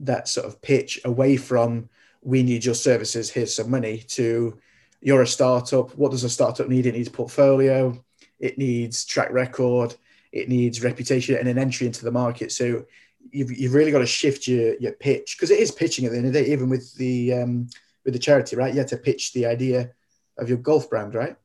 that 0.00 0.26
sort 0.28 0.46
of 0.46 0.60
pitch 0.60 1.00
away 1.04 1.36
from 1.36 1.88
"we 2.22 2.42
need 2.42 2.64
your 2.64 2.74
services, 2.74 3.30
here's 3.30 3.54
some 3.54 3.70
money" 3.70 3.98
to 4.08 4.58
"you're 5.00 5.22
a 5.22 5.26
startup. 5.26 5.94
What 5.96 6.10
does 6.10 6.24
a 6.24 6.30
startup 6.30 6.68
need? 6.68 6.86
It 6.86 6.94
needs 6.94 7.08
portfolio, 7.08 7.98
it 8.38 8.58
needs 8.58 9.04
track 9.04 9.30
record." 9.30 9.94
it 10.32 10.48
needs 10.48 10.82
reputation 10.82 11.36
and 11.36 11.48
an 11.48 11.58
entry 11.58 11.86
into 11.86 12.04
the 12.04 12.10
market. 12.10 12.52
So 12.52 12.84
you've, 13.30 13.56
you've 13.56 13.74
really 13.74 13.90
got 13.90 14.00
to 14.00 14.06
shift 14.06 14.46
your, 14.46 14.76
your 14.78 14.92
pitch 14.92 15.36
because 15.36 15.50
it 15.50 15.58
is 15.58 15.70
pitching 15.70 16.04
at 16.04 16.12
the 16.12 16.18
end 16.18 16.26
of 16.26 16.32
the 16.32 16.42
day, 16.42 16.52
even 16.52 16.68
with 16.68 16.94
the 16.94 17.34
um, 17.34 17.68
with 18.04 18.14
the 18.14 18.20
charity, 18.20 18.56
right? 18.56 18.72
You 18.72 18.80
have 18.80 18.88
to 18.90 18.96
pitch 18.96 19.32
the 19.32 19.46
idea 19.46 19.90
of 20.38 20.48
your 20.48 20.58
golf 20.58 20.88
brand, 20.88 21.14
right? 21.14 21.36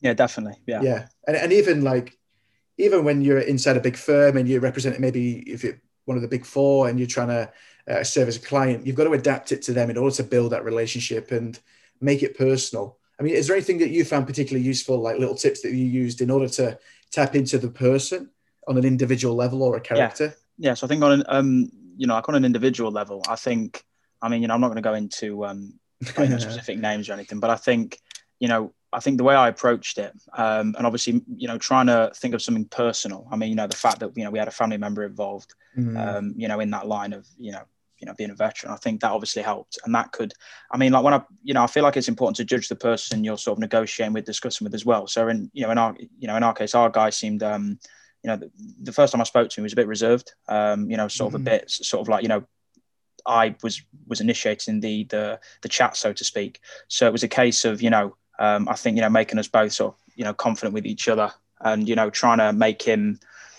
Yeah, 0.00 0.14
definitely. 0.14 0.60
Yeah. 0.66 0.82
Yeah. 0.82 1.06
And, 1.26 1.36
and 1.36 1.52
even 1.52 1.82
like, 1.82 2.18
even 2.76 3.04
when 3.04 3.22
you're 3.22 3.38
inside 3.38 3.76
a 3.76 3.80
big 3.80 3.96
firm 3.96 4.36
and 4.36 4.48
you're 4.48 4.60
representing 4.60 5.00
maybe 5.00 5.38
if 5.50 5.64
you're 5.64 5.80
one 6.04 6.16
of 6.16 6.22
the 6.22 6.28
big 6.28 6.44
four 6.44 6.88
and 6.88 6.98
you're 6.98 7.08
trying 7.08 7.28
to 7.28 7.50
uh, 7.88 8.04
serve 8.04 8.28
as 8.28 8.36
a 8.36 8.40
client, 8.40 8.86
you've 8.86 8.96
got 8.96 9.04
to 9.04 9.12
adapt 9.12 9.52
it 9.52 9.62
to 9.62 9.72
them 9.72 9.90
in 9.90 9.96
order 9.96 10.14
to 10.16 10.24
build 10.24 10.52
that 10.52 10.64
relationship 10.64 11.30
and 11.30 11.58
make 12.00 12.22
it 12.22 12.36
personal. 12.36 12.98
I 13.18 13.22
mean, 13.22 13.34
is 13.34 13.46
there 13.46 13.56
anything 13.56 13.78
that 13.78 13.90
you 13.90 14.04
found 14.04 14.26
particularly 14.26 14.66
useful, 14.66 14.98
like 14.98 15.18
little 15.18 15.36
tips 15.36 15.62
that 15.62 15.70
you 15.70 15.84
used 15.84 16.20
in 16.20 16.30
order 16.30 16.48
to 16.48 16.78
tap 17.12 17.36
into 17.36 17.58
the 17.58 17.68
person 17.68 18.30
on 18.66 18.76
an 18.76 18.84
individual 18.84 19.34
level 19.34 19.62
or 19.62 19.76
a 19.76 19.80
character? 19.80 20.34
Yeah, 20.58 20.70
yeah 20.70 20.74
so 20.74 20.86
I 20.86 20.88
think 20.88 21.02
on 21.02 21.12
an 21.12 21.24
um, 21.28 21.70
you 21.96 22.06
know, 22.06 22.14
like 22.14 22.28
on 22.28 22.34
an 22.34 22.44
individual 22.44 22.90
level, 22.90 23.22
I 23.28 23.36
think 23.36 23.84
I 24.20 24.28
mean, 24.28 24.42
you 24.42 24.48
know, 24.48 24.54
I'm 24.54 24.60
not 24.60 24.68
going 24.68 24.76
to 24.76 24.82
go 24.82 24.94
into 24.94 25.44
um 25.44 25.74
specific 26.02 26.78
names 26.78 27.08
or 27.08 27.12
anything, 27.12 27.40
but 27.40 27.50
I 27.50 27.56
think, 27.56 27.98
you 28.40 28.48
know, 28.48 28.72
I 28.92 29.00
think 29.00 29.18
the 29.18 29.24
way 29.24 29.34
I 29.34 29.48
approached 29.48 29.98
it, 29.98 30.12
um, 30.36 30.74
and 30.76 30.86
obviously, 30.86 31.20
you 31.36 31.48
know, 31.48 31.58
trying 31.58 31.86
to 31.86 32.12
think 32.14 32.32
of 32.32 32.42
something 32.42 32.66
personal. 32.66 33.26
I 33.30 33.36
mean, 33.36 33.50
you 33.50 33.56
know, 33.56 33.66
the 33.66 33.76
fact 33.76 34.00
that 34.00 34.16
you 34.16 34.24
know 34.24 34.30
we 34.30 34.38
had 34.38 34.48
a 34.48 34.52
family 34.52 34.76
member 34.76 35.04
involved, 35.04 35.54
mm. 35.76 35.98
um, 35.98 36.34
you 36.36 36.46
know, 36.48 36.60
in 36.60 36.70
that 36.70 36.86
line 36.86 37.12
of 37.12 37.26
you 37.38 37.52
know 37.52 37.62
you 38.04 38.10
know 38.10 38.14
being 38.14 38.30
a 38.30 38.34
veteran 38.34 38.70
i 38.70 38.76
think 38.76 39.00
that 39.00 39.10
obviously 39.10 39.40
helped 39.40 39.78
and 39.84 39.94
that 39.94 40.12
could 40.12 40.34
i 40.70 40.76
mean 40.76 40.92
like 40.92 41.02
when 41.02 41.14
i 41.14 41.22
you 41.42 41.54
know 41.54 41.62
i 41.62 41.66
feel 41.66 41.82
like 41.82 41.96
it's 41.96 42.08
important 42.08 42.36
to 42.36 42.44
judge 42.44 42.68
the 42.68 42.76
person 42.76 43.24
you're 43.24 43.38
sort 43.38 43.56
of 43.56 43.60
negotiating 43.60 44.12
with 44.12 44.26
discussing 44.26 44.64
with 44.66 44.74
as 44.74 44.84
well 44.84 45.06
so 45.06 45.28
in 45.28 45.50
you 45.54 45.62
know 45.62 45.70
in 45.70 45.78
our 45.78 45.96
you 46.18 46.28
know 46.28 46.36
in 46.36 46.42
our 46.42 46.52
case 46.52 46.74
our 46.74 46.90
guy 46.90 47.08
seemed 47.08 47.42
um 47.42 47.78
you 48.22 48.28
know 48.28 48.36
the, 48.36 48.50
the 48.82 48.92
first 48.92 49.12
time 49.12 49.22
i 49.22 49.24
spoke 49.24 49.48
to 49.48 49.58
him 49.58 49.62
he 49.62 49.66
was 49.66 49.72
a 49.72 49.76
bit 49.76 49.88
reserved 49.88 50.34
um 50.48 50.90
you 50.90 50.98
know 50.98 51.08
sort 51.08 51.32
of 51.32 51.40
mm-hmm. 51.40 51.48
a 51.48 51.58
bit 51.58 51.70
sort 51.70 52.02
of 52.02 52.08
like 52.08 52.22
you 52.22 52.28
know 52.28 52.44
i 53.26 53.54
was 53.62 53.80
was 54.06 54.20
initiating 54.20 54.80
the 54.80 55.04
the 55.04 55.40
the 55.62 55.68
chat 55.68 55.96
so 55.96 56.12
to 56.12 56.24
speak 56.24 56.60
so 56.88 57.06
it 57.06 57.12
was 57.12 57.22
a 57.22 57.28
case 57.28 57.64
of 57.64 57.80
you 57.80 57.88
know 57.88 58.14
um 58.38 58.68
i 58.68 58.74
think 58.74 58.96
you 58.96 59.00
know 59.00 59.08
making 59.08 59.38
us 59.38 59.48
both 59.48 59.72
sort 59.72 59.94
of 59.94 60.00
you 60.14 60.24
know 60.24 60.34
confident 60.34 60.74
with 60.74 60.84
each 60.84 61.08
other 61.08 61.32
and 61.62 61.88
you 61.88 61.94
know 61.94 62.10
trying 62.10 62.38
to 62.38 62.52
make 62.52 62.82
him 62.82 63.18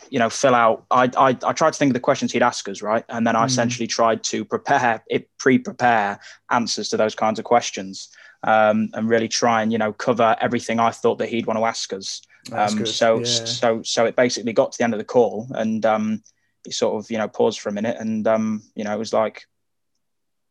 you 0.09 0.19
know, 0.19 0.29
fill 0.29 0.55
out. 0.55 0.85
I, 0.91 1.09
I, 1.17 1.37
I 1.43 1.53
tried 1.53 1.73
to 1.73 1.79
think 1.79 1.89
of 1.89 1.93
the 1.93 1.99
questions 1.99 2.31
he'd 2.31 2.43
ask 2.43 2.67
us, 2.69 2.81
right, 2.81 3.03
and 3.09 3.25
then 3.25 3.35
I 3.35 3.43
mm. 3.43 3.47
essentially 3.47 3.87
tried 3.87 4.23
to 4.25 4.45
prepare 4.45 5.03
it, 5.07 5.29
pre-prepare 5.37 6.19
answers 6.51 6.89
to 6.89 6.97
those 6.97 7.15
kinds 7.15 7.39
of 7.39 7.45
questions, 7.45 8.09
um, 8.43 8.89
and 8.93 9.09
really 9.09 9.27
try 9.27 9.61
and 9.61 9.71
you 9.71 9.77
know 9.77 9.93
cover 9.93 10.35
everything 10.39 10.79
I 10.79 10.91
thought 10.91 11.17
that 11.17 11.29
he'd 11.29 11.45
want 11.45 11.59
to 11.59 11.65
ask 11.65 11.91
us. 11.93 12.21
Um, 12.51 12.85
so, 12.85 13.19
yeah. 13.19 13.25
so, 13.25 13.81
so 13.81 14.05
it 14.05 14.15
basically 14.15 14.53
got 14.53 14.71
to 14.71 14.77
the 14.77 14.83
end 14.83 14.93
of 14.93 14.99
the 14.99 15.03
call, 15.03 15.47
and 15.55 15.85
um, 15.85 16.23
he 16.63 16.71
sort 16.71 16.95
of 16.95 17.09
you 17.09 17.17
know 17.17 17.27
paused 17.27 17.59
for 17.59 17.69
a 17.69 17.73
minute, 17.73 17.97
and 17.99 18.27
um, 18.27 18.63
you 18.75 18.83
know, 18.83 18.93
it 18.93 18.99
was 18.99 19.13
like, 19.13 19.47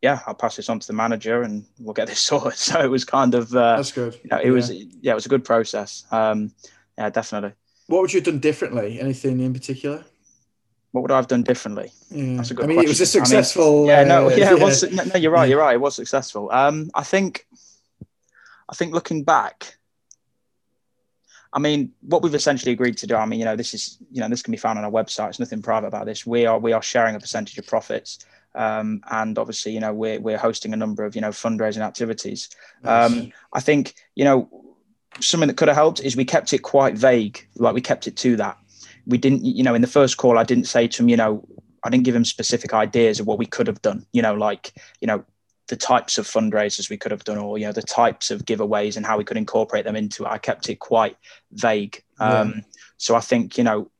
yeah, 0.02 0.20
I'll 0.26 0.34
pass 0.34 0.56
this 0.56 0.68
on 0.68 0.80
to 0.80 0.86
the 0.86 0.92
manager, 0.92 1.42
and 1.42 1.64
we'll 1.78 1.94
get 1.94 2.08
this 2.08 2.20
sorted. 2.30 2.58
So 2.58 2.80
it 2.80 2.90
was 2.90 3.04
kind 3.04 3.34
of 3.34 3.54
uh, 3.54 3.76
that's 3.76 3.92
good. 3.92 4.18
You 4.22 4.30
know, 4.30 4.38
it 4.38 4.46
yeah. 4.46 4.52
was 4.52 4.70
yeah, 4.72 5.12
it 5.12 5.16
was 5.16 5.26
a 5.26 5.30
good 5.30 5.44
process. 5.44 6.04
Um, 6.10 6.52
yeah, 6.98 7.10
definitely. 7.10 7.52
What 7.86 8.00
would 8.00 8.12
you 8.12 8.18
have 8.18 8.24
done 8.24 8.38
differently? 8.38 9.00
Anything 9.00 9.40
in 9.40 9.52
particular? 9.52 10.04
What 10.92 11.02
would 11.02 11.10
I 11.10 11.16
have 11.16 11.26
done 11.26 11.42
differently? 11.42 11.92
Yeah. 12.10 12.36
That's 12.36 12.50
a 12.52 12.54
good 12.54 12.64
I 12.64 12.68
mean, 12.68 12.76
question. 12.76 12.88
it 12.88 12.92
was 12.92 13.00
a 13.00 13.06
successful. 13.06 13.74
I 13.74 13.78
mean, 13.78 13.86
yeah, 13.86 14.04
no, 14.04 14.26
uh, 14.26 14.34
yeah, 14.36 14.52
it 14.52 14.60
was. 14.60 14.90
No, 14.90 15.02
no, 15.04 15.16
you're 15.16 15.32
right. 15.32 15.48
You're 15.48 15.58
right. 15.58 15.74
It 15.74 15.80
was 15.80 15.96
successful. 15.96 16.50
Um, 16.52 16.90
I 16.94 17.02
think, 17.02 17.46
I 18.68 18.74
think 18.74 18.94
looking 18.94 19.24
back, 19.24 19.76
I 21.52 21.58
mean, 21.58 21.92
what 22.00 22.22
we've 22.22 22.34
essentially 22.34 22.72
agreed 22.72 22.96
to 22.98 23.06
do. 23.06 23.16
I 23.16 23.26
mean, 23.26 23.38
you 23.38 23.44
know, 23.44 23.56
this 23.56 23.74
is, 23.74 23.98
you 24.10 24.20
know, 24.20 24.28
this 24.28 24.42
can 24.42 24.52
be 24.52 24.56
found 24.56 24.78
on 24.78 24.84
our 24.84 24.90
website. 24.90 25.30
It's 25.30 25.40
nothing 25.40 25.62
private 25.62 25.88
about 25.88 26.06
this. 26.06 26.24
We 26.24 26.46
are, 26.46 26.58
we 26.58 26.72
are 26.72 26.82
sharing 26.82 27.16
a 27.16 27.20
percentage 27.20 27.58
of 27.58 27.66
profits, 27.66 28.24
um, 28.54 29.02
and 29.10 29.36
obviously, 29.36 29.72
you 29.72 29.80
know, 29.80 29.92
we're 29.92 30.20
we're 30.20 30.38
hosting 30.38 30.72
a 30.72 30.76
number 30.76 31.04
of, 31.04 31.16
you 31.16 31.20
know, 31.20 31.30
fundraising 31.30 31.80
activities. 31.80 32.50
Nice. 32.82 33.12
Um, 33.12 33.32
I 33.52 33.60
think, 33.60 33.94
you 34.14 34.24
know, 34.24 34.73
something 35.20 35.48
that 35.48 35.56
could 35.56 35.68
have 35.68 35.76
helped 35.76 36.00
is 36.00 36.16
we 36.16 36.24
kept 36.24 36.52
it 36.52 36.58
quite 36.58 36.96
vague. 36.96 37.46
Like 37.56 37.74
we 37.74 37.80
kept 37.80 38.06
it 38.06 38.16
to 38.18 38.36
that. 38.36 38.58
We 39.06 39.18
didn't, 39.18 39.44
you 39.44 39.62
know, 39.62 39.74
in 39.74 39.82
the 39.82 39.86
first 39.88 40.16
call, 40.16 40.38
I 40.38 40.44
didn't 40.44 40.66
say 40.66 40.88
to 40.88 41.02
him, 41.02 41.08
you 41.08 41.16
know, 41.16 41.46
I 41.82 41.90
didn't 41.90 42.04
give 42.04 42.14
him 42.14 42.24
specific 42.24 42.72
ideas 42.72 43.20
of 43.20 43.26
what 43.26 43.38
we 43.38 43.46
could 43.46 43.66
have 43.66 43.82
done. 43.82 44.06
You 44.12 44.22
know, 44.22 44.34
like, 44.34 44.72
you 45.00 45.06
know, 45.06 45.24
the 45.68 45.76
types 45.76 46.18
of 46.18 46.26
fundraisers 46.26 46.90
we 46.90 46.96
could 46.96 47.10
have 47.10 47.24
done, 47.24 47.38
or 47.38 47.58
you 47.58 47.66
know, 47.66 47.72
the 47.72 47.82
types 47.82 48.30
of 48.30 48.44
giveaways 48.44 48.96
and 48.96 49.06
how 49.06 49.16
we 49.18 49.24
could 49.24 49.36
incorporate 49.36 49.84
them 49.84 49.96
into 49.96 50.24
it. 50.24 50.28
I 50.28 50.38
kept 50.38 50.68
it 50.68 50.78
quite 50.78 51.16
vague. 51.52 52.02
Yeah. 52.20 52.40
Um, 52.40 52.64
so 52.96 53.14
I 53.14 53.20
think, 53.20 53.58
you 53.58 53.64
know, 53.64 53.90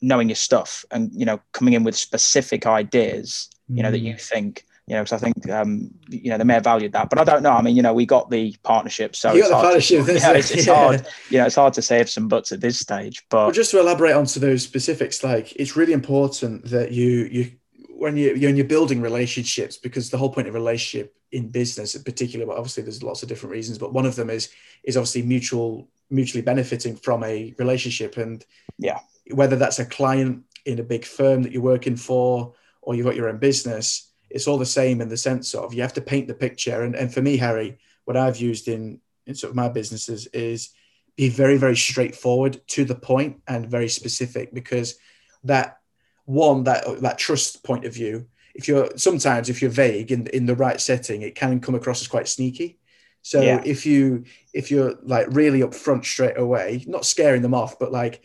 knowing 0.00 0.28
your 0.28 0.36
stuff 0.36 0.84
and 0.90 1.10
you 1.12 1.26
know, 1.26 1.40
coming 1.52 1.74
in 1.74 1.84
with 1.84 1.96
specific 1.96 2.66
ideas, 2.66 3.48
you 3.68 3.82
know, 3.82 3.90
that 3.90 3.98
you 3.98 4.14
mm. 4.14 4.20
think 4.20 4.64
you 4.88 4.94
know, 4.94 5.02
because 5.02 5.12
I 5.12 5.18
think 5.18 5.50
um, 5.50 5.90
you 6.08 6.30
know 6.30 6.38
they 6.38 6.44
may 6.44 6.54
have 6.54 6.64
valued 6.64 6.92
that, 6.92 7.10
but 7.10 7.18
I 7.18 7.24
don't 7.24 7.42
know. 7.42 7.52
I 7.52 7.60
mean, 7.60 7.76
you 7.76 7.82
know, 7.82 7.92
we 7.92 8.06
got 8.06 8.30
the 8.30 8.56
partnership, 8.62 9.14
so 9.14 9.34
you 9.34 9.42
got 9.42 9.48
the 9.48 9.54
partnership. 9.54 10.06
To, 10.06 10.12
yeah, 10.18 10.32
it's, 10.32 10.50
it's 10.50 10.66
yeah. 10.66 10.74
hard. 10.74 11.06
You 11.30 11.38
know, 11.38 11.46
it's 11.46 11.56
hard 11.56 11.74
to 11.74 11.82
save 11.82 12.08
some 12.08 12.26
butts 12.26 12.52
at 12.52 12.62
this 12.62 12.78
stage. 12.78 13.22
But 13.28 13.36
well, 13.36 13.52
just 13.52 13.70
to 13.72 13.80
elaborate 13.80 14.14
onto 14.14 14.40
those 14.40 14.62
specifics, 14.62 15.22
like 15.22 15.52
it's 15.56 15.76
really 15.76 15.92
important 15.92 16.64
that 16.70 16.90
you 16.90 17.28
you 17.30 17.52
when 17.98 18.16
you 18.16 18.34
you're, 18.34 18.50
you're 18.50 18.64
building 18.64 19.02
relationships 19.02 19.76
because 19.76 20.08
the 20.08 20.16
whole 20.16 20.30
point 20.30 20.48
of 20.48 20.54
relationship 20.54 21.14
in 21.32 21.50
business 21.50 21.94
in 21.94 22.02
particular 22.02 22.46
but 22.46 22.56
obviously 22.56 22.82
there's 22.82 23.02
lots 23.02 23.22
of 23.22 23.28
different 23.28 23.52
reasons 23.52 23.76
but 23.76 23.92
one 23.92 24.06
of 24.06 24.16
them 24.16 24.30
is 24.30 24.48
is 24.84 24.96
obviously 24.96 25.20
mutual 25.20 25.86
mutually 26.08 26.40
benefiting 26.40 26.96
from 26.96 27.22
a 27.24 27.54
relationship 27.58 28.16
and 28.16 28.46
yeah 28.78 28.98
whether 29.32 29.56
that's 29.56 29.78
a 29.78 29.84
client 29.84 30.42
in 30.64 30.78
a 30.78 30.82
big 30.82 31.04
firm 31.04 31.42
that 31.42 31.52
you're 31.52 31.60
working 31.60 31.96
for 31.96 32.54
or 32.80 32.94
you've 32.94 33.04
got 33.04 33.16
your 33.16 33.28
own 33.28 33.36
business 33.36 34.07
it's 34.30 34.46
all 34.46 34.58
the 34.58 34.66
same 34.66 35.00
in 35.00 35.08
the 35.08 35.16
sense 35.16 35.54
of 35.54 35.72
you 35.72 35.82
have 35.82 35.94
to 35.94 36.00
paint 36.00 36.28
the 36.28 36.34
picture. 36.34 36.82
And, 36.82 36.94
and 36.94 37.12
for 37.12 37.22
me 37.22 37.36
harry 37.36 37.78
what 38.04 38.16
i've 38.16 38.38
used 38.38 38.68
in 38.68 39.00
in 39.26 39.34
sort 39.34 39.50
of 39.50 39.56
my 39.56 39.68
businesses 39.68 40.26
is 40.28 40.70
be 41.16 41.28
very 41.28 41.56
very 41.56 41.76
straightforward 41.76 42.60
to 42.68 42.84
the 42.84 42.94
point 42.94 43.40
and 43.46 43.70
very 43.70 43.88
specific 43.88 44.54
because 44.54 44.96
that 45.44 45.78
one 46.24 46.64
that 46.64 47.00
that 47.00 47.18
trust 47.18 47.64
point 47.64 47.84
of 47.84 47.92
view 47.92 48.26
if 48.54 48.66
you're 48.66 48.90
sometimes 48.96 49.48
if 49.48 49.62
you're 49.62 49.70
vague 49.70 50.12
in 50.12 50.26
in 50.28 50.44
the 50.44 50.54
right 50.54 50.80
setting 50.80 51.22
it 51.22 51.34
can 51.34 51.60
come 51.60 51.74
across 51.74 52.02
as 52.02 52.08
quite 52.08 52.28
sneaky. 52.28 52.78
So 53.22 53.40
yeah. 53.40 53.62
if 53.64 53.86
you 53.86 54.24
if 54.52 54.70
you're 54.70 54.94
like 55.02 55.26
really 55.30 55.60
upfront 55.60 56.04
straight 56.04 56.38
away 56.38 56.84
not 56.86 57.06
scaring 57.06 57.42
them 57.42 57.54
off 57.54 57.78
but 57.78 57.92
like 57.92 58.22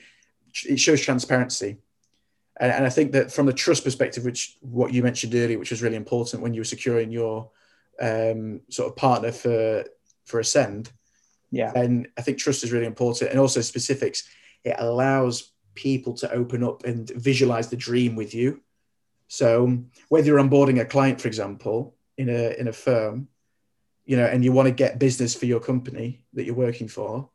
it 0.66 0.80
shows 0.80 1.02
transparency 1.02 1.78
and, 2.60 2.72
and 2.72 2.86
i 2.86 2.90
think 2.90 3.12
that 3.12 3.32
from 3.32 3.46
the 3.46 3.54
trust 3.54 3.84
perspective 3.84 4.24
which 4.24 4.58
what 4.62 4.94
you 4.94 5.04
mentioned 5.04 5.36
earlier 5.36 5.60
which 5.60 5.72
was 5.72 5.82
really 5.82 5.96
important 5.96 6.42
when 6.42 6.54
you 6.54 6.62
were 6.62 6.66
securing 6.66 7.12
your 7.12 7.50
um, 8.02 8.62
sort 8.70 8.90
of 8.90 8.96
partner 8.96 9.32
for 9.32 9.86
for 10.26 10.40
ascend 10.40 10.92
yeah. 11.52 11.72
and 11.76 12.08
i 12.18 12.22
think 12.22 12.38
trust 12.38 12.64
is 12.64 12.72
really 12.72 12.86
important. 12.86 13.30
And 13.30 13.40
also 13.40 13.62
specifics 13.62 14.28
it 14.64 14.76
allows 14.80 15.52
people 15.76 16.14
to 16.14 16.32
open 16.32 16.64
up 16.64 16.84
and 16.86 17.10
visualize 17.10 17.70
the 17.70 17.76
dream 17.76 18.16
with 18.16 18.34
you. 18.34 18.62
So 19.28 19.84
whether 20.10 20.28
you're 20.28 20.40
onboarding 20.40 20.80
a 20.80 20.86
client 20.86 21.20
for 21.20 21.28
example 21.28 21.96
in 22.18 22.30
a 22.30 22.60
in 22.60 22.68
a 22.68 22.74
firm 22.74 23.28
you 24.06 24.18
know 24.18 24.26
and 24.26 24.44
you 24.44 24.52
want 24.52 24.68
to 24.68 24.74
get 24.74 25.00
business 25.00 25.34
for 25.34 25.46
your 25.46 25.60
company 25.60 26.24
that 26.34 26.46
you're 26.46 26.56
working 26.56 26.88
for 26.88 27.30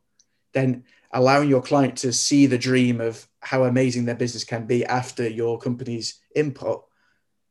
then 0.53 0.83
allowing 1.11 1.49
your 1.49 1.61
client 1.61 1.97
to 1.97 2.13
see 2.13 2.45
the 2.45 2.57
dream 2.57 3.01
of 3.01 3.27
how 3.41 3.63
amazing 3.63 4.05
their 4.05 4.15
business 4.15 4.43
can 4.43 4.65
be 4.65 4.85
after 4.85 5.27
your 5.27 5.57
company's 5.57 6.19
input 6.35 6.85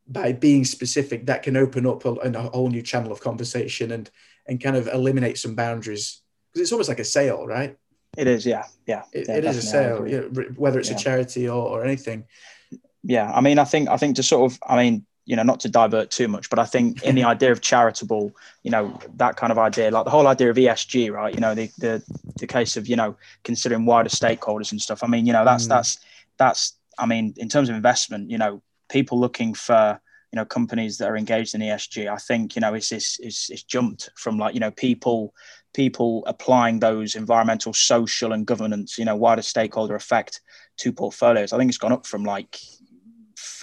by 0.06 0.32
being 0.32 0.64
specific 0.64 1.26
that 1.26 1.42
can 1.42 1.56
open 1.56 1.86
up 1.86 2.04
a, 2.04 2.12
a 2.12 2.42
whole 2.50 2.68
new 2.68 2.82
channel 2.82 3.12
of 3.12 3.20
conversation 3.20 3.92
and 3.92 4.10
and 4.46 4.62
kind 4.62 4.76
of 4.76 4.88
eliminate 4.88 5.36
some 5.36 5.54
boundaries 5.54 6.22
because 6.48 6.62
it's 6.62 6.72
almost 6.72 6.88
like 6.88 7.00
a 7.00 7.04
sale, 7.04 7.46
right? 7.46 7.76
It 8.16 8.26
is, 8.26 8.46
yeah, 8.46 8.64
yeah. 8.86 9.02
it, 9.12 9.28
it 9.28 9.44
is 9.44 9.58
a 9.58 9.62
sale, 9.62 10.02
whether 10.56 10.78
it's 10.78 10.88
yeah. 10.88 10.96
a 10.96 10.98
charity 10.98 11.48
or, 11.48 11.68
or 11.68 11.84
anything. 11.84 12.24
Yeah, 13.04 13.30
I 13.30 13.40
mean, 13.40 13.58
I 13.58 13.64
think 13.64 13.88
I 13.88 13.96
think 13.96 14.16
to 14.16 14.22
sort 14.22 14.50
of, 14.50 14.58
I 14.66 14.76
mean, 14.76 15.06
you 15.28 15.36
know, 15.36 15.42
not 15.42 15.60
to 15.60 15.68
divert 15.68 16.10
too 16.10 16.26
much, 16.26 16.48
but 16.48 16.58
I 16.58 16.64
think 16.64 17.02
in 17.02 17.14
the 17.14 17.24
idea 17.34 17.52
of 17.52 17.60
charitable, 17.60 18.32
you 18.62 18.70
know, 18.70 18.98
that 19.16 19.36
kind 19.36 19.52
of 19.52 19.58
idea, 19.58 19.90
like 19.90 20.04
the 20.04 20.10
whole 20.10 20.26
idea 20.26 20.48
of 20.48 20.56
ESG, 20.56 21.12
right? 21.12 21.34
You 21.34 21.40
know, 21.40 21.54
the 21.54 21.70
the 21.76 22.02
the 22.38 22.46
case 22.46 22.78
of 22.78 22.88
you 22.88 22.96
know 22.96 23.14
considering 23.44 23.84
wider 23.84 24.08
stakeholders 24.08 24.72
and 24.72 24.80
stuff. 24.80 25.04
I 25.04 25.06
mean, 25.06 25.26
you 25.26 25.34
know, 25.34 25.44
that's 25.44 25.66
mm. 25.66 25.68
that's 25.68 25.98
that's. 26.38 26.78
I 26.98 27.04
mean, 27.04 27.34
in 27.36 27.48
terms 27.50 27.68
of 27.68 27.76
investment, 27.76 28.30
you 28.30 28.38
know, 28.38 28.62
people 28.88 29.20
looking 29.20 29.52
for 29.52 30.00
you 30.32 30.36
know 30.36 30.46
companies 30.46 30.96
that 30.96 31.10
are 31.10 31.16
engaged 31.16 31.54
in 31.54 31.60
ESG, 31.60 32.10
I 32.10 32.16
think 32.16 32.56
you 32.56 32.60
know 32.60 32.72
it's 32.72 32.90
it's 32.90 33.20
it's, 33.20 33.50
it's 33.50 33.62
jumped 33.62 34.08
from 34.16 34.38
like 34.38 34.54
you 34.54 34.60
know 34.60 34.70
people 34.70 35.34
people 35.74 36.24
applying 36.26 36.80
those 36.80 37.14
environmental, 37.14 37.74
social, 37.74 38.32
and 38.32 38.46
governance, 38.46 38.98
you 38.98 39.04
know, 39.04 39.14
wider 39.14 39.42
stakeholder 39.42 39.94
effect 39.94 40.40
to 40.78 40.90
portfolios. 40.90 41.52
I 41.52 41.58
think 41.58 41.68
it's 41.68 41.76
gone 41.76 41.92
up 41.92 42.06
from 42.06 42.24
like 42.24 42.58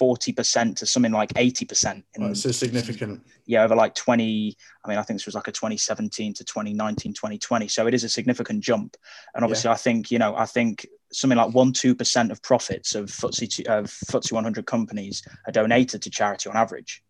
40% 0.00 0.76
to 0.76 0.86
something 0.86 1.12
like 1.12 1.32
80%. 1.34 2.02
In, 2.14 2.22
oh, 2.22 2.34
so 2.34 2.50
significant. 2.50 3.22
Yeah, 3.46 3.64
over 3.64 3.74
like 3.74 3.94
20, 3.94 4.56
I 4.84 4.88
mean, 4.88 4.98
I 4.98 5.02
think 5.02 5.18
this 5.18 5.26
was 5.26 5.34
like 5.34 5.48
a 5.48 5.52
2017 5.52 6.34
to 6.34 6.44
2019, 6.44 7.14
2020. 7.14 7.68
So 7.68 7.86
it 7.86 7.94
is 7.94 8.04
a 8.04 8.08
significant 8.08 8.62
jump. 8.62 8.96
And 9.34 9.44
obviously, 9.44 9.68
yeah. 9.68 9.74
I 9.74 9.76
think, 9.76 10.10
you 10.10 10.18
know, 10.18 10.36
I 10.36 10.46
think 10.46 10.86
something 11.12 11.38
like 11.38 11.54
1 11.54 11.72
2% 11.72 12.30
of 12.30 12.42
profits 12.42 12.94
of 12.94 13.06
FTSE, 13.06 13.66
of 13.66 13.86
FTSE 13.86 14.32
100 14.32 14.66
companies 14.66 15.22
are 15.46 15.52
donated 15.52 16.02
to 16.02 16.10
charity 16.10 16.48
on 16.48 16.56
average. 16.56 17.02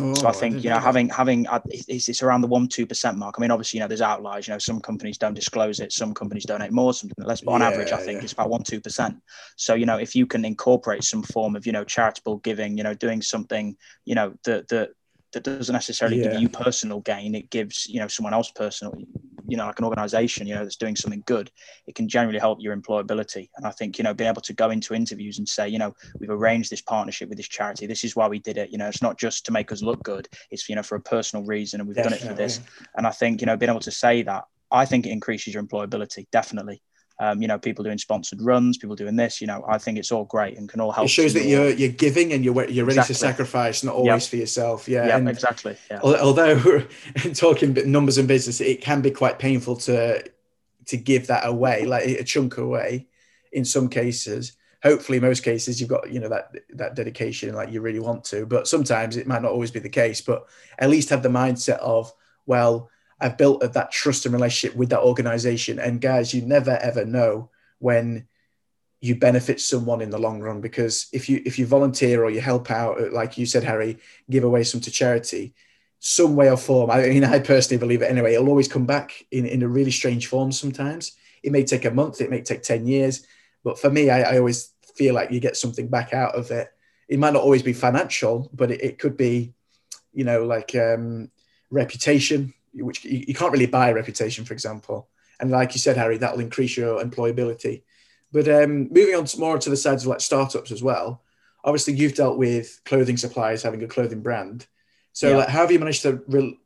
Oh, 0.00 0.12
so 0.14 0.26
I 0.26 0.32
think 0.32 0.56
I 0.56 0.58
you 0.58 0.70
know 0.70 0.80
having 0.80 1.08
having 1.08 1.46
uh, 1.46 1.60
it's, 1.66 2.08
it's 2.08 2.22
around 2.22 2.40
the 2.40 2.48
one 2.48 2.66
two 2.66 2.84
percent 2.84 3.16
mark. 3.16 3.36
I 3.38 3.40
mean, 3.40 3.52
obviously 3.52 3.78
you 3.78 3.82
know 3.82 3.88
there's 3.88 4.00
outliers. 4.00 4.48
You 4.48 4.54
know 4.54 4.58
some 4.58 4.80
companies 4.80 5.18
don't 5.18 5.34
disclose 5.34 5.78
it, 5.78 5.92
some 5.92 6.12
companies 6.12 6.44
donate 6.44 6.72
more, 6.72 6.92
some 6.92 7.10
less. 7.18 7.40
But 7.40 7.52
on 7.52 7.60
yeah, 7.60 7.68
average, 7.68 7.92
I 7.92 7.98
think 7.98 8.18
yeah. 8.18 8.24
it's 8.24 8.32
about 8.32 8.50
one 8.50 8.64
two 8.64 8.80
percent. 8.80 9.16
So 9.56 9.74
you 9.74 9.86
know 9.86 9.98
if 9.98 10.16
you 10.16 10.26
can 10.26 10.44
incorporate 10.44 11.04
some 11.04 11.22
form 11.22 11.54
of 11.54 11.64
you 11.64 11.72
know 11.72 11.84
charitable 11.84 12.38
giving, 12.38 12.76
you 12.76 12.82
know 12.82 12.94
doing 12.94 13.22
something 13.22 13.76
you 14.04 14.16
know 14.16 14.34
that 14.44 14.68
that 14.68 14.90
that 15.34 15.44
doesn't 15.44 15.72
necessarily 15.72 16.18
yeah. 16.18 16.30
give 16.30 16.40
you 16.40 16.48
personal 16.48 17.00
gain, 17.00 17.34
it 17.34 17.50
gives 17.50 17.86
you 17.86 18.00
know 18.00 18.08
someone 18.08 18.34
else 18.34 18.50
personal 18.50 18.94
you 19.46 19.56
know 19.56 19.66
like 19.66 19.78
an 19.78 19.84
organization 19.84 20.46
you 20.46 20.54
know 20.54 20.62
that's 20.62 20.76
doing 20.76 20.96
something 20.96 21.22
good 21.26 21.50
it 21.86 21.94
can 21.94 22.08
generally 22.08 22.38
help 22.38 22.58
your 22.60 22.76
employability. 22.76 23.48
And 23.56 23.66
i 23.66 23.70
think 23.70 23.98
you 23.98 24.04
know 24.04 24.14
being 24.14 24.30
able 24.30 24.42
to 24.42 24.52
go 24.52 24.70
into 24.70 24.94
interviews 24.94 25.38
and 25.38 25.48
say 25.48 25.68
you 25.68 25.78
know 25.78 25.94
we've 26.18 26.30
arranged 26.30 26.70
this 26.70 26.80
partnership 26.80 27.28
with 27.28 27.38
this 27.38 27.48
charity. 27.48 27.86
This 27.86 28.04
is 28.04 28.16
why 28.16 28.28
we 28.28 28.38
did 28.38 28.56
it. 28.56 28.70
You 28.70 28.78
know 28.78 28.88
it's 28.88 29.02
not 29.02 29.18
just 29.18 29.44
to 29.46 29.52
make 29.52 29.72
us 29.72 29.82
look 29.82 30.02
good. 30.02 30.28
It's 30.50 30.68
you 30.68 30.76
know 30.76 30.82
for 30.82 30.96
a 30.96 31.00
personal 31.00 31.44
reason 31.44 31.80
and 31.80 31.88
we've 31.88 31.96
definitely. 31.96 32.18
done 32.18 32.28
it 32.28 32.30
for 32.30 32.42
this. 32.42 32.60
And 32.96 33.06
i 33.06 33.10
think 33.10 33.40
you 33.40 33.46
know 33.46 33.56
being 33.56 33.70
able 33.70 33.80
to 33.80 33.90
say 33.90 34.22
that 34.22 34.44
i 34.70 34.84
think 34.84 35.06
it 35.06 35.10
increases 35.10 35.54
your 35.54 35.62
employability 35.62 36.26
definitely 36.30 36.82
um, 37.20 37.40
you 37.40 37.46
know, 37.46 37.58
people 37.58 37.84
doing 37.84 37.98
sponsored 37.98 38.42
runs, 38.42 38.76
people 38.76 38.96
doing 38.96 39.14
this. 39.16 39.40
You 39.40 39.46
know, 39.46 39.64
I 39.68 39.78
think 39.78 39.98
it's 39.98 40.10
all 40.10 40.24
great 40.24 40.58
and 40.58 40.68
can 40.68 40.80
all 40.80 40.90
help. 40.90 41.06
It 41.06 41.10
shows 41.10 41.32
that 41.34 41.44
you're 41.44 41.70
you're 41.70 41.92
giving 41.92 42.32
and 42.32 42.44
you're 42.44 42.54
you're 42.68 42.84
ready 42.84 42.98
exactly. 42.98 43.14
to 43.14 43.18
sacrifice, 43.18 43.84
not 43.84 43.94
always 43.94 44.24
yep. 44.24 44.30
for 44.30 44.36
yourself. 44.36 44.88
Yeah, 44.88 45.06
yeah, 45.06 45.28
exactly. 45.28 45.76
Yeah. 45.90 46.00
Although 46.02 46.80
talking 47.34 47.72
numbers 47.90 48.18
and 48.18 48.26
business, 48.26 48.60
it 48.60 48.80
can 48.80 49.00
be 49.00 49.10
quite 49.10 49.38
painful 49.38 49.76
to 49.76 50.24
to 50.86 50.96
give 50.96 51.28
that 51.28 51.46
away, 51.46 51.84
like 51.84 52.04
a 52.04 52.24
chunk 52.24 52.58
away. 52.58 53.06
In 53.52 53.64
some 53.64 53.88
cases, 53.88 54.56
hopefully, 54.82 55.20
most 55.20 55.44
cases, 55.44 55.80
you've 55.80 55.90
got 55.90 56.10
you 56.12 56.18
know 56.18 56.28
that 56.28 56.50
that 56.70 56.96
dedication, 56.96 57.54
like 57.54 57.70
you 57.70 57.80
really 57.80 58.00
want 58.00 58.24
to. 58.24 58.44
But 58.44 58.66
sometimes 58.66 59.16
it 59.16 59.28
might 59.28 59.42
not 59.42 59.52
always 59.52 59.70
be 59.70 59.78
the 59.78 59.88
case. 59.88 60.20
But 60.20 60.46
at 60.80 60.90
least 60.90 61.10
have 61.10 61.22
the 61.22 61.28
mindset 61.28 61.78
of 61.78 62.12
well 62.46 62.90
I've 63.24 63.38
built 63.38 63.60
that 63.72 63.90
trust 63.90 64.26
and 64.26 64.34
relationship 64.34 64.76
with 64.76 64.90
that 64.90 65.00
organization. 65.00 65.78
And 65.78 65.98
guys, 65.98 66.34
you 66.34 66.42
never 66.42 66.72
ever 66.72 67.06
know 67.06 67.48
when 67.78 68.28
you 69.00 69.16
benefit 69.16 69.62
someone 69.62 70.02
in 70.02 70.10
the 70.10 70.18
long 70.18 70.42
run 70.42 70.60
because 70.60 71.06
if 71.10 71.26
you 71.30 71.40
if 71.46 71.58
you 71.58 71.64
volunteer 71.64 72.22
or 72.22 72.30
you 72.30 72.42
help 72.42 72.70
out, 72.70 73.14
like 73.14 73.38
you 73.38 73.46
said, 73.46 73.64
Harry, 73.64 73.96
give 74.28 74.44
away 74.44 74.62
some 74.62 74.82
to 74.82 74.90
charity, 74.90 75.54
some 76.00 76.36
way 76.36 76.50
or 76.50 76.58
form. 76.58 76.90
I 76.90 77.08
mean, 77.08 77.24
I 77.36 77.38
personally 77.38 77.80
believe 77.80 78.02
it 78.02 78.10
anyway. 78.10 78.34
It'll 78.34 78.50
always 78.50 78.68
come 78.68 78.84
back 78.84 79.24
in, 79.30 79.46
in 79.46 79.62
a 79.62 79.68
really 79.68 79.90
strange 79.90 80.26
form 80.26 80.52
sometimes. 80.52 81.12
It 81.42 81.50
may 81.50 81.64
take 81.64 81.86
a 81.86 81.90
month, 81.90 82.20
it 82.20 82.28
may 82.28 82.42
take 82.42 82.62
10 82.62 82.86
years. 82.86 83.26
But 83.62 83.78
for 83.78 83.88
me, 83.88 84.10
I, 84.10 84.34
I 84.34 84.38
always 84.38 84.70
feel 84.94 85.14
like 85.14 85.30
you 85.30 85.40
get 85.40 85.56
something 85.56 85.88
back 85.88 86.12
out 86.12 86.34
of 86.34 86.50
it. 86.50 86.68
It 87.08 87.18
might 87.18 87.32
not 87.32 87.42
always 87.42 87.62
be 87.62 87.72
financial, 87.72 88.50
but 88.52 88.70
it, 88.70 88.82
it 88.82 88.98
could 88.98 89.16
be, 89.16 89.54
you 90.12 90.24
know, 90.24 90.44
like 90.44 90.74
um, 90.74 91.30
reputation 91.70 92.52
which 92.74 93.04
you, 93.04 93.24
you 93.28 93.34
can't 93.34 93.52
really 93.52 93.66
buy 93.66 93.90
a 93.90 93.94
reputation, 93.94 94.44
for 94.44 94.54
example. 94.54 95.08
And 95.40 95.50
like 95.50 95.74
you 95.74 95.80
said, 95.80 95.96
Harry, 95.96 96.18
that'll 96.18 96.40
increase 96.40 96.76
your 96.76 97.02
employability. 97.02 97.82
But 98.32 98.48
um, 98.48 98.88
moving 98.92 99.14
on 99.14 99.24
to 99.26 99.40
more 99.40 99.58
to 99.58 99.70
the 99.70 99.76
sides 99.76 100.04
of 100.04 100.08
like 100.08 100.20
startups 100.20 100.70
as 100.70 100.82
well. 100.82 101.22
Obviously, 101.64 101.94
you've 101.94 102.14
dealt 102.14 102.38
with 102.38 102.80
clothing 102.84 103.16
suppliers 103.16 103.62
having 103.62 103.82
a 103.82 103.88
clothing 103.88 104.20
brand. 104.20 104.66
So, 105.12 105.30
yeah. 105.30 105.36
like, 105.36 105.48
how 105.48 105.60
have 105.60 105.72
you 105.72 105.78
managed 105.78 106.02
to 106.02 106.22
re- 106.26 106.58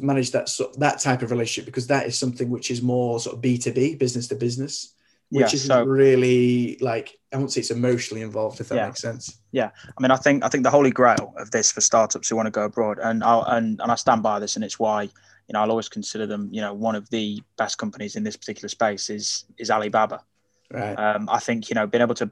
manage 0.00 0.30
that 0.30 0.48
that 0.78 1.00
type 1.00 1.22
of 1.22 1.30
relationship? 1.30 1.66
Because 1.66 1.88
that 1.88 2.06
is 2.06 2.18
something 2.18 2.50
which 2.50 2.70
is 2.70 2.82
more 2.82 3.20
sort 3.20 3.36
of 3.36 3.42
B 3.42 3.58
two 3.58 3.72
B, 3.72 3.94
business 3.94 4.28
to 4.28 4.34
business 4.34 4.94
which 5.30 5.52
yeah, 5.52 5.54
isn't 5.54 5.68
so, 5.68 5.84
really 5.84 6.76
like 6.80 7.18
I 7.32 7.36
won't 7.36 7.52
say 7.52 7.60
it's 7.60 7.70
emotionally 7.70 8.22
involved 8.22 8.60
if 8.60 8.68
that 8.68 8.74
yeah, 8.74 8.86
makes 8.86 9.00
sense. 9.00 9.38
Yeah, 9.52 9.70
I 9.86 10.02
mean, 10.02 10.10
I 10.10 10.16
think 10.16 10.44
I 10.44 10.48
think 10.48 10.64
the 10.64 10.70
holy 10.70 10.90
grail 10.90 11.32
of 11.36 11.52
this 11.52 11.70
for 11.70 11.80
startups 11.80 12.28
who 12.28 12.36
want 12.36 12.46
to 12.46 12.50
go 12.50 12.64
abroad, 12.64 12.98
and 13.00 13.22
I'll, 13.22 13.44
and 13.44 13.80
and 13.80 13.92
I 13.92 13.94
stand 13.94 14.22
by 14.22 14.40
this, 14.40 14.56
and 14.56 14.64
it's 14.64 14.78
why 14.78 15.02
you 15.02 15.52
know 15.52 15.60
I'll 15.60 15.70
always 15.70 15.88
consider 15.88 16.26
them 16.26 16.48
you 16.50 16.60
know 16.60 16.74
one 16.74 16.96
of 16.96 17.08
the 17.10 17.40
best 17.56 17.78
companies 17.78 18.16
in 18.16 18.24
this 18.24 18.36
particular 18.36 18.68
space 18.68 19.08
is 19.08 19.44
is 19.56 19.70
Alibaba. 19.70 20.22
Right. 20.72 20.94
Um, 20.94 21.28
I 21.30 21.38
think 21.38 21.70
you 21.70 21.74
know 21.74 21.86
being 21.86 22.02
able 22.02 22.16
to 22.16 22.30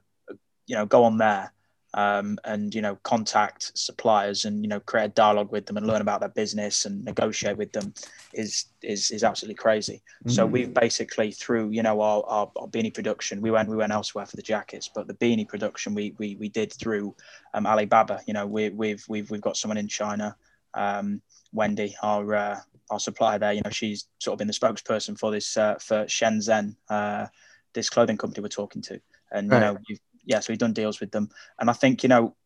you 0.67 0.75
know 0.75 0.87
go 0.87 1.05
on 1.05 1.19
there 1.19 1.53
um, 1.95 2.39
and 2.45 2.75
you 2.75 2.83
know 2.83 2.97
contact 3.03 3.73
suppliers 3.75 4.45
and 4.45 4.63
you 4.63 4.69
know 4.69 4.81
create 4.81 5.07
a 5.07 5.09
dialogue 5.09 5.51
with 5.51 5.67
them 5.67 5.77
and 5.77 5.87
learn 5.87 6.03
about 6.03 6.21
their 6.21 6.29
business 6.29 6.85
and 6.85 7.05
negotiate 7.05 7.57
with 7.57 7.73
them 7.73 7.95
is 8.35 8.67
is 8.83 9.11
is 9.11 9.25
absolutely 9.25 9.55
crazy. 9.55 10.03
Mm. 10.27 10.31
So 10.33 10.47
we've 10.47 10.73
basically 10.73 11.33
through 11.33 11.71
you 11.71 11.83
know 11.83 12.01
our, 12.01 12.23
our, 12.27 12.51
our, 12.57 12.69
beanie 12.69 12.93
production 12.93 13.41
we 13.41 13.51
went 13.51 13.69
we 13.69 13.77
went 13.77 13.93
elsewhere 13.93 14.27
for 14.27 14.37
the 14.37 14.43
jackets, 14.43 14.91
but 14.95 15.07
the 15.07 15.15
beanie 15.15 15.49
production 15.49 15.95
we 15.95 16.15
we, 16.19 16.37
we 16.37 16.49
did 16.49 16.73
through 16.73 17.15
um, 17.55 17.67
Alibaba. 17.67 18.21
You 18.27 18.35
know 18.35 18.47
we, 18.47 18.69
we've 18.69 19.05
we've 19.09 19.31
we've 19.31 19.41
got 19.41 19.57
someone 19.57 19.79
in 19.79 19.89
China, 19.89 20.37
um, 20.75 21.23
Wendy, 21.53 21.97
our 22.03 22.35
uh, 22.35 22.61
our 22.91 23.01
supplier 23.01 23.39
there. 23.39 23.55
You 23.55 23.63
know 23.65 23.71
she's 23.71 24.09
sort 24.19 24.35
of 24.35 24.39
been 24.39 24.47
the 24.47 24.53
spokesperson 24.53 25.19
for 25.19 25.31
this 25.31 25.57
uh, 25.57 25.77
for 25.77 26.05
Shenzhen, 26.05 26.77
uh, 26.91 27.27
this 27.73 27.89
clothing 27.89 28.19
company 28.19 28.43
we're 28.43 28.49
talking 28.49 28.83
to, 28.83 29.01
and 29.33 29.47
you 29.47 29.53
right. 29.53 29.61
know 29.61 29.79
we've 29.89 30.01
yeah, 30.29 30.41
so 30.41 30.53
we've 30.53 30.59
done 30.59 30.75
deals 30.75 31.01
with 31.01 31.11
them, 31.11 31.31
and 31.59 31.71
I 31.71 31.73
think 31.73 32.03
you 32.03 32.09
know 32.09 32.37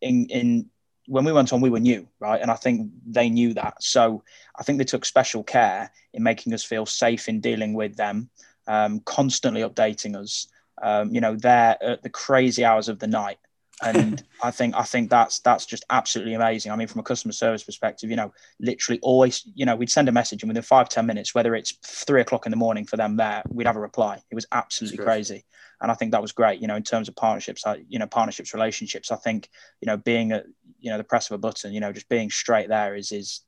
in 0.00 0.26
in 0.26 0.70
when 1.08 1.24
we 1.24 1.32
went 1.32 1.52
on, 1.52 1.60
we 1.60 1.70
were 1.70 1.80
new, 1.80 2.08
right? 2.18 2.40
And 2.40 2.50
I 2.50 2.54
think 2.54 2.90
they 3.06 3.28
knew 3.28 3.54
that. 3.54 3.82
So 3.82 4.22
I 4.58 4.62
think 4.62 4.78
they 4.78 4.84
took 4.84 5.04
special 5.04 5.44
care 5.44 5.90
in 6.12 6.22
making 6.22 6.52
us 6.52 6.64
feel 6.64 6.84
safe 6.86 7.28
in 7.28 7.40
dealing 7.40 7.74
with 7.74 7.96
them, 7.96 8.28
um, 8.66 9.00
constantly 9.00 9.60
updating 9.60 10.16
us. 10.16 10.48
Um, 10.82 11.14
you 11.14 11.20
know, 11.20 11.36
they're 11.36 11.76
at 11.82 12.02
the 12.02 12.10
crazy 12.10 12.64
hours 12.64 12.88
of 12.88 12.98
the 12.98 13.06
night. 13.06 13.38
And 13.82 14.22
I 14.42 14.50
think 14.50 14.74
I 14.74 14.82
think 14.82 15.10
that's 15.10 15.40
that's 15.40 15.66
just 15.66 15.84
absolutely 15.90 16.34
amazing. 16.34 16.72
I 16.72 16.76
mean, 16.76 16.88
from 16.88 17.00
a 17.00 17.04
customer 17.04 17.32
service 17.32 17.62
perspective, 17.62 18.10
you 18.10 18.16
know, 18.16 18.32
literally 18.60 18.98
always, 19.02 19.46
you 19.54 19.66
know, 19.66 19.76
we'd 19.76 19.90
send 19.90 20.08
a 20.08 20.12
message 20.12 20.42
and 20.42 20.48
within 20.48 20.62
five 20.62 20.88
ten 20.88 21.06
minutes, 21.06 21.34
whether 21.34 21.54
it's 21.54 21.72
three 21.84 22.20
o'clock 22.20 22.46
in 22.46 22.50
the 22.50 22.56
morning 22.56 22.86
for 22.86 22.96
them 22.96 23.16
there, 23.16 23.42
we'd 23.48 23.66
have 23.66 23.76
a 23.76 23.80
reply. 23.80 24.22
It 24.30 24.34
was 24.34 24.46
absolutely 24.52 24.98
crazy 24.98 25.44
and 25.80 25.90
I 25.90 25.94
think 25.94 26.12
that 26.12 26.22
was 26.22 26.32
great. 26.32 26.60
You 26.60 26.68
know, 26.68 26.76
in 26.76 26.82
terms 26.82 27.08
of 27.08 27.16
partnerships, 27.16 27.64
you 27.88 27.98
know, 27.98 28.06
partnerships, 28.06 28.54
relationships. 28.54 29.10
I 29.10 29.16
think 29.16 29.48
you 29.80 29.86
know, 29.86 29.96
being 29.96 30.32
a 30.32 30.42
you 30.80 30.90
know 30.90 30.98
the 30.98 31.04
press 31.04 31.30
of 31.30 31.34
a 31.34 31.38
button, 31.38 31.72
you 31.72 31.80
know, 31.80 31.92
just 31.92 32.08
being 32.08 32.30
straight 32.30 32.68
there 32.68 32.94
is 32.94 33.12
is 33.12 33.42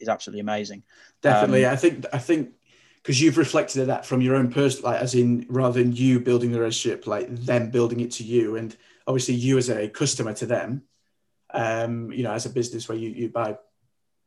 is 0.00 0.08
absolutely 0.08 0.40
amazing. 0.40 0.82
Definitely, 1.22 1.64
um, 1.64 1.72
I 1.72 1.76
think 1.76 2.06
I 2.12 2.18
think 2.18 2.52
because 3.02 3.20
you've 3.20 3.38
reflected 3.38 3.86
that 3.86 4.06
from 4.06 4.20
your 4.20 4.36
own 4.36 4.50
person, 4.50 4.82
like 4.84 5.00
as 5.00 5.14
in 5.14 5.46
rather 5.48 5.82
than 5.82 5.94
you 5.94 6.20
building 6.20 6.52
the 6.52 6.58
relationship, 6.58 7.06
like 7.06 7.28
them 7.34 7.70
building 7.70 8.00
it 8.00 8.12
to 8.12 8.24
you, 8.24 8.56
and 8.56 8.76
obviously 9.06 9.34
you 9.34 9.58
as 9.58 9.68
a 9.68 9.88
customer 9.88 10.32
to 10.34 10.46
them. 10.46 10.82
Um, 11.52 12.10
you 12.12 12.22
know, 12.24 12.32
as 12.32 12.44
a 12.44 12.50
business 12.50 12.88
where 12.88 12.98
you, 12.98 13.10
you 13.10 13.28
buy 13.28 13.56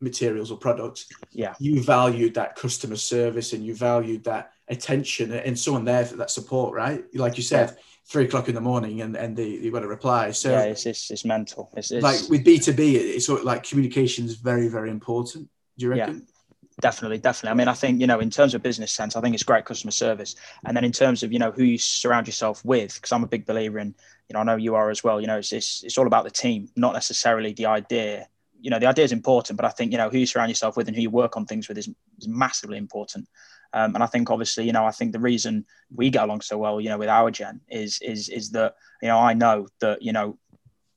materials 0.01 0.51
or 0.51 0.57
products, 0.57 1.07
yeah, 1.31 1.53
you 1.59 1.83
valued 1.83 2.33
that 2.35 2.55
customer 2.55 2.95
service 2.95 3.53
and 3.53 3.65
you 3.65 3.75
valued 3.75 4.23
that 4.23 4.51
attention 4.69 5.31
and 5.33 5.57
someone 5.59 5.83
there 5.83 6.05
for 6.05 6.15
that 6.17 6.31
support, 6.31 6.73
right? 6.73 7.03
Like 7.13 7.37
you 7.37 7.43
said, 7.43 7.71
yeah. 7.71 7.81
three 8.07 8.25
o'clock 8.25 8.47
in 8.47 8.55
the 8.55 8.61
morning 8.61 9.01
and, 9.01 9.15
and 9.15 9.35
they, 9.35 9.47
you 9.47 9.71
got 9.71 9.83
a 9.83 9.87
reply. 9.87 10.31
So 10.31 10.51
yeah, 10.51 10.63
it's, 10.63 10.85
it's, 10.85 11.11
it's 11.11 11.25
mental. 11.25 11.69
It's, 11.75 11.91
it's, 11.91 12.03
like 12.03 12.21
with 12.29 12.45
B2B, 12.45 12.93
it's 12.95 13.25
sort 13.25 13.39
of 13.39 13.45
like 13.45 13.63
communication 13.63 14.25
is 14.25 14.35
very, 14.35 14.67
very 14.67 14.89
important. 14.89 15.49
Do 15.77 15.85
you 15.85 15.89
reckon? 15.89 16.15
Yeah. 16.15 16.33
Definitely, 16.81 17.17
definitely. 17.17 17.51
I 17.51 17.53
mean, 17.55 17.67
I 17.67 17.73
think, 17.73 17.99
you 17.99 18.07
know, 18.07 18.21
in 18.21 18.29
terms 18.29 18.53
of 18.53 18.63
business 18.63 18.93
sense, 18.93 19.17
I 19.17 19.21
think 19.21 19.33
it's 19.33 19.43
great 19.43 19.65
customer 19.65 19.91
service. 19.91 20.35
And 20.63 20.77
then 20.77 20.85
in 20.85 20.93
terms 20.93 21.23
of, 21.23 21.33
you 21.33 21.39
know, 21.39 21.51
who 21.51 21.63
you 21.63 21.77
surround 21.77 22.25
yourself 22.25 22.63
with, 22.63 22.95
because 22.95 23.11
I'm 23.11 23.23
a 23.23 23.27
big 23.27 23.45
believer 23.45 23.79
in, 23.79 23.93
you 24.29 24.33
know, 24.33 24.39
I 24.39 24.43
know 24.43 24.55
you 24.55 24.75
are 24.75 24.89
as 24.89 25.03
well, 25.03 25.19
you 25.19 25.27
know, 25.27 25.37
it's, 25.39 25.51
it's, 25.51 25.83
it's 25.83 25.97
all 25.97 26.07
about 26.07 26.23
the 26.23 26.31
team, 26.31 26.69
not 26.75 26.93
necessarily 26.93 27.53
the 27.53 27.65
idea 27.65 28.27
you 28.61 28.69
know 28.69 28.77
the 28.77 28.87
idea 28.87 29.05
is 29.05 29.13
important 29.13 29.55
but 29.55 29.65
i 29.65 29.69
think 29.69 29.93
you 29.93 29.97
know 29.97 30.09
who 30.09 30.17
you 30.17 30.25
surround 30.25 30.49
yourself 30.49 30.75
with 30.75 30.85
and 30.89 30.93
who 30.97 31.01
you 31.01 31.09
work 31.09 31.37
on 31.37 31.45
things 31.45 31.69
with 31.69 31.77
is, 31.77 31.87
is 32.17 32.27
massively 32.27 32.77
important 32.77 33.25
um, 33.73 33.93
and 33.95 34.03
I 34.03 34.07
think 34.07 34.29
obviously, 34.29 34.65
you 34.65 34.73
know, 34.73 34.85
I 34.85 34.91
think 34.91 35.11
the 35.11 35.19
reason 35.19 35.65
we 35.93 36.09
get 36.09 36.23
along 36.23 36.41
so 36.41 36.57
well, 36.57 36.81
you 36.81 36.89
know, 36.89 36.97
with 36.97 37.09
our 37.09 37.29
gen 37.29 37.61
is 37.69 37.99
is 38.01 38.29
is 38.29 38.51
that 38.51 38.75
you 39.01 39.07
know 39.07 39.19
I 39.19 39.33
know 39.33 39.67
that 39.79 40.01
you 40.01 40.11
know 40.11 40.37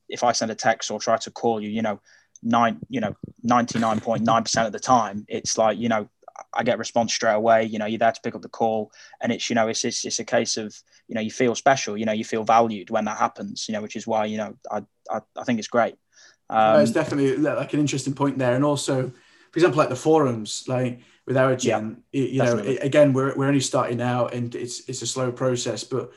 if 0.09 0.23
I 0.23 0.31
send 0.31 0.51
a 0.51 0.55
text 0.55 0.91
or 0.91 0.99
try 0.99 1.17
to 1.17 1.31
call 1.31 1.61
you, 1.61 1.69
you 1.69 1.81
know, 1.81 1.99
nine, 2.41 2.79
you 2.89 2.99
know, 2.99 3.15
ninety 3.41 3.79
nine 3.79 3.99
point 3.99 4.23
nine 4.23 4.43
percent 4.43 4.67
of 4.67 4.73
the 4.73 4.79
time, 4.79 5.25
it's 5.27 5.57
like 5.57 5.77
you 5.77 5.89
know 5.89 6.09
I 6.53 6.63
get 6.63 6.77
response 6.77 7.13
straight 7.13 7.33
away. 7.33 7.65
You 7.65 7.79
know, 7.79 7.85
you're 7.85 7.99
there 7.99 8.11
to 8.11 8.21
pick 8.21 8.35
up 8.35 8.41
the 8.41 8.49
call, 8.49 8.91
and 9.21 9.31
it's 9.31 9.49
you 9.49 9.55
know 9.55 9.67
it's, 9.67 9.85
it's 9.85 10.05
it's 10.05 10.19
a 10.19 10.25
case 10.25 10.57
of 10.57 10.75
you 11.07 11.15
know 11.15 11.21
you 11.21 11.31
feel 11.31 11.55
special. 11.55 11.97
You 11.97 12.05
know, 12.05 12.11
you 12.11 12.25
feel 12.25 12.43
valued 12.43 12.89
when 12.89 13.05
that 13.05 13.17
happens. 13.17 13.67
You 13.67 13.73
know, 13.73 13.81
which 13.81 13.95
is 13.95 14.07
why 14.07 14.25
you 14.25 14.37
know 14.37 14.55
I 14.71 14.83
I, 15.11 15.21
I 15.37 15.43
think 15.43 15.59
it's 15.59 15.67
great. 15.67 15.95
Um, 16.49 16.73
no, 16.73 16.79
it's 16.79 16.91
definitely 16.91 17.37
like 17.37 17.73
an 17.73 17.79
interesting 17.79 18.13
point 18.13 18.37
there, 18.37 18.55
and 18.55 18.65
also, 18.65 19.11
for 19.51 19.57
example, 19.57 19.77
like 19.77 19.89
the 19.89 19.95
forums, 19.95 20.65
like 20.67 20.99
with 21.25 21.37
our 21.37 21.55
gen 21.55 22.03
yeah, 22.11 22.21
you 22.21 22.43
know 22.43 22.57
again 22.81 23.13
we're, 23.13 23.35
we're 23.35 23.47
only 23.47 23.59
starting 23.59 24.01
out 24.01 24.33
and 24.33 24.55
it's 24.55 24.87
it's 24.89 25.01
a 25.01 25.07
slow 25.07 25.31
process 25.31 25.83
but 25.83 26.11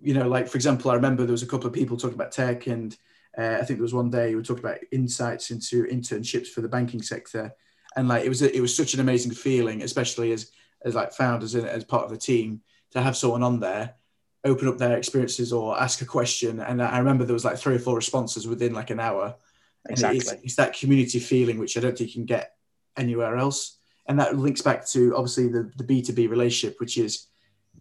you 0.00 0.14
know 0.14 0.28
like 0.28 0.48
for 0.48 0.56
example 0.56 0.90
i 0.90 0.94
remember 0.94 1.24
there 1.24 1.32
was 1.32 1.42
a 1.42 1.46
couple 1.46 1.66
of 1.66 1.72
people 1.72 1.96
talking 1.96 2.14
about 2.14 2.32
tech 2.32 2.66
and 2.66 2.96
uh, 3.38 3.58
i 3.60 3.64
think 3.64 3.78
there 3.78 3.82
was 3.82 3.94
one 3.94 4.10
day 4.10 4.30
we 4.30 4.36
were 4.36 4.42
talking 4.42 4.64
about 4.64 4.78
insights 4.90 5.50
into 5.50 5.84
internships 5.84 6.48
for 6.48 6.60
the 6.60 6.68
banking 6.68 7.02
sector 7.02 7.52
and 7.96 8.08
like 8.08 8.24
it 8.24 8.28
was 8.28 8.42
a, 8.42 8.54
it 8.54 8.60
was 8.60 8.76
such 8.76 8.94
an 8.94 9.00
amazing 9.00 9.32
feeling 9.32 9.82
especially 9.82 10.32
as 10.32 10.50
as 10.84 10.94
like 10.94 11.12
founders 11.12 11.54
and 11.54 11.66
as 11.66 11.84
part 11.84 12.04
of 12.04 12.10
the 12.10 12.16
team 12.16 12.60
to 12.92 13.00
have 13.00 13.16
someone 13.16 13.42
on 13.42 13.60
there 13.60 13.94
open 14.44 14.68
up 14.68 14.78
their 14.78 14.96
experiences 14.96 15.52
or 15.52 15.80
ask 15.80 16.00
a 16.00 16.04
question. 16.04 16.60
And 16.60 16.82
i 16.82 16.98
remember 16.98 17.24
there 17.24 17.34
was 17.34 17.44
like 17.44 17.58
three 17.58 17.76
or 17.76 17.80
four 17.80 17.96
responses 17.96 18.46
within 18.46 18.72
like 18.72 18.90
an 18.90 19.00
hour. 19.00 19.34
Exactly. 19.88 20.18
it's, 20.18 20.32
it's 20.32 20.56
that 20.56 20.76
community 20.76 21.18
feeling 21.18 21.58
which 21.58 21.76
i 21.76 21.80
don't 21.80 21.96
think 21.96 22.10
you 22.10 22.14
can 22.14 22.26
get 22.26 22.56
anywhere 22.96 23.36
else. 23.36 23.78
And 24.06 24.18
that 24.20 24.36
links 24.36 24.62
back 24.62 24.86
to 24.88 25.14
obviously 25.16 25.48
the, 25.48 25.70
the 25.76 25.84
b2b 25.84 26.28
relationship 26.28 26.80
which 26.80 26.98
is 26.98 27.26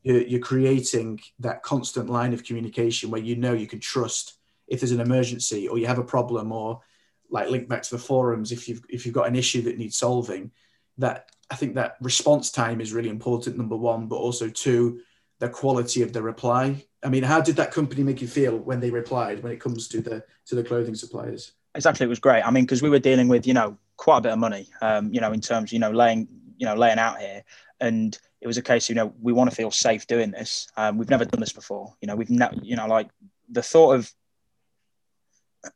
you're, 0.04 0.22
you're, 0.22 0.40
creating 0.40 1.20
that 1.40 1.64
constant 1.64 2.10
line 2.10 2.34
of 2.34 2.44
communication 2.44 3.10
where 3.10 3.22
you 3.22 3.36
know 3.36 3.54
you 3.54 3.68
can 3.68 3.80
trust 3.80 4.36
if 4.68 4.80
there's 4.80 4.92
an 4.92 5.02
emergency 5.02 5.68
or 5.68 5.78
you 5.78 5.88
have 5.88 6.00
a 6.00 6.04
problem 6.04 6.52
or 6.52 6.82
like 7.30 7.50
link 7.50 7.68
back 7.68 7.82
to 7.84 7.92
the 7.92 8.02
forums 8.02 8.52
if 8.52 8.68
you've 8.68 8.82
if 8.90 9.06
you've 9.06 9.16
got 9.16 9.28
an 9.28 9.36
issue 9.36 9.62
that 9.62 9.78
needs 9.78 9.98
solving 9.98 10.52
that 10.98 11.30
i 11.50 11.56
think 11.56 11.76
that 11.76 11.96
response 12.02 12.52
time 12.52 12.82
is 12.82 12.94
really 12.94 13.10
important 13.10 13.58
number 13.58 13.76
one 13.76 14.08
but 14.08 14.16
also 14.16 14.50
two 14.50 15.00
the 15.40 15.50
quality 15.50 16.02
of 16.02 16.14
the 16.14 16.22
reply 16.22 16.84
i 17.04 17.10
mean 17.10 17.24
how 17.24 17.42
did 17.42 17.56
that 17.56 17.72
company 17.72 18.04
make 18.04 18.22
you 18.22 18.28
feel 18.28 18.58
when 18.58 18.80
they 18.80 18.90
replied 18.90 19.44
when 19.44 19.52
it 19.52 19.60
comes 19.60 19.88
to 19.88 20.02
the 20.02 20.24
to 20.46 20.56
the 20.56 20.64
clothing 20.64 20.96
suppliers 20.96 21.54
exactly 21.76 22.06
it 22.06 22.10
was 22.10 22.20
great 22.20 22.42
i 22.44 22.52
mean 22.52 22.64
because 22.64 22.82
we 22.82 22.90
were 22.90 23.00
dealing 23.00 23.28
with 23.28 23.46
you 23.46 23.54
know 23.54 23.78
quite 23.98 24.20
a 24.20 24.22
bit 24.22 24.32
of 24.32 24.40
money, 24.40 24.70
um, 24.82 25.14
you 25.14 25.20
know, 25.20 25.34
in 25.34 25.42
terms, 25.42 25.74
you 25.74 25.80
know, 25.80 25.92
laying, 25.92 26.28
you 26.58 26.66
know, 26.66 26.76
laying 26.76 27.00
out 27.00 27.20
here. 27.20 27.44
And 27.80 28.18
it 28.40 28.48
was 28.48 28.58
a 28.58 28.62
case, 28.62 28.88
you 28.90 28.96
know, 28.96 29.14
we 29.20 29.34
want 29.34 29.50
to 29.50 29.56
feel 29.56 29.72
safe 29.72 30.08
doing 30.08 30.32
this. 30.32 30.68
Um, 30.78 30.98
we've 30.98 31.10
never 31.10 31.26
done 31.26 31.42
this 31.42 31.52
before. 31.52 31.96
You 32.02 32.08
know, 32.08 32.16
we've 32.16 32.30
never, 32.30 32.56
you 32.62 32.76
know, 32.76 32.88
like 32.88 33.10
the 33.50 33.64
thought 33.64 33.96
of, 33.96 34.12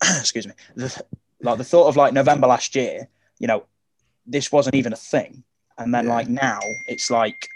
excuse 0.20 0.48
me, 0.48 0.54
the, 0.76 1.04
like 1.44 1.58
the 1.58 1.64
thought 1.64 1.88
of 1.88 1.98
like 1.98 2.14
November 2.14 2.48
last 2.48 2.76
year, 2.76 3.08
you 3.40 3.48
know, 3.48 3.66
this 4.26 4.52
wasn't 4.52 4.76
even 4.76 4.94
a 4.94 4.98
thing. 4.98 5.44
And 5.78 5.94
then 5.94 6.06
yeah. 6.06 6.14
like 6.14 6.30
now 6.30 6.60
it's 6.88 7.10
like, 7.10 7.48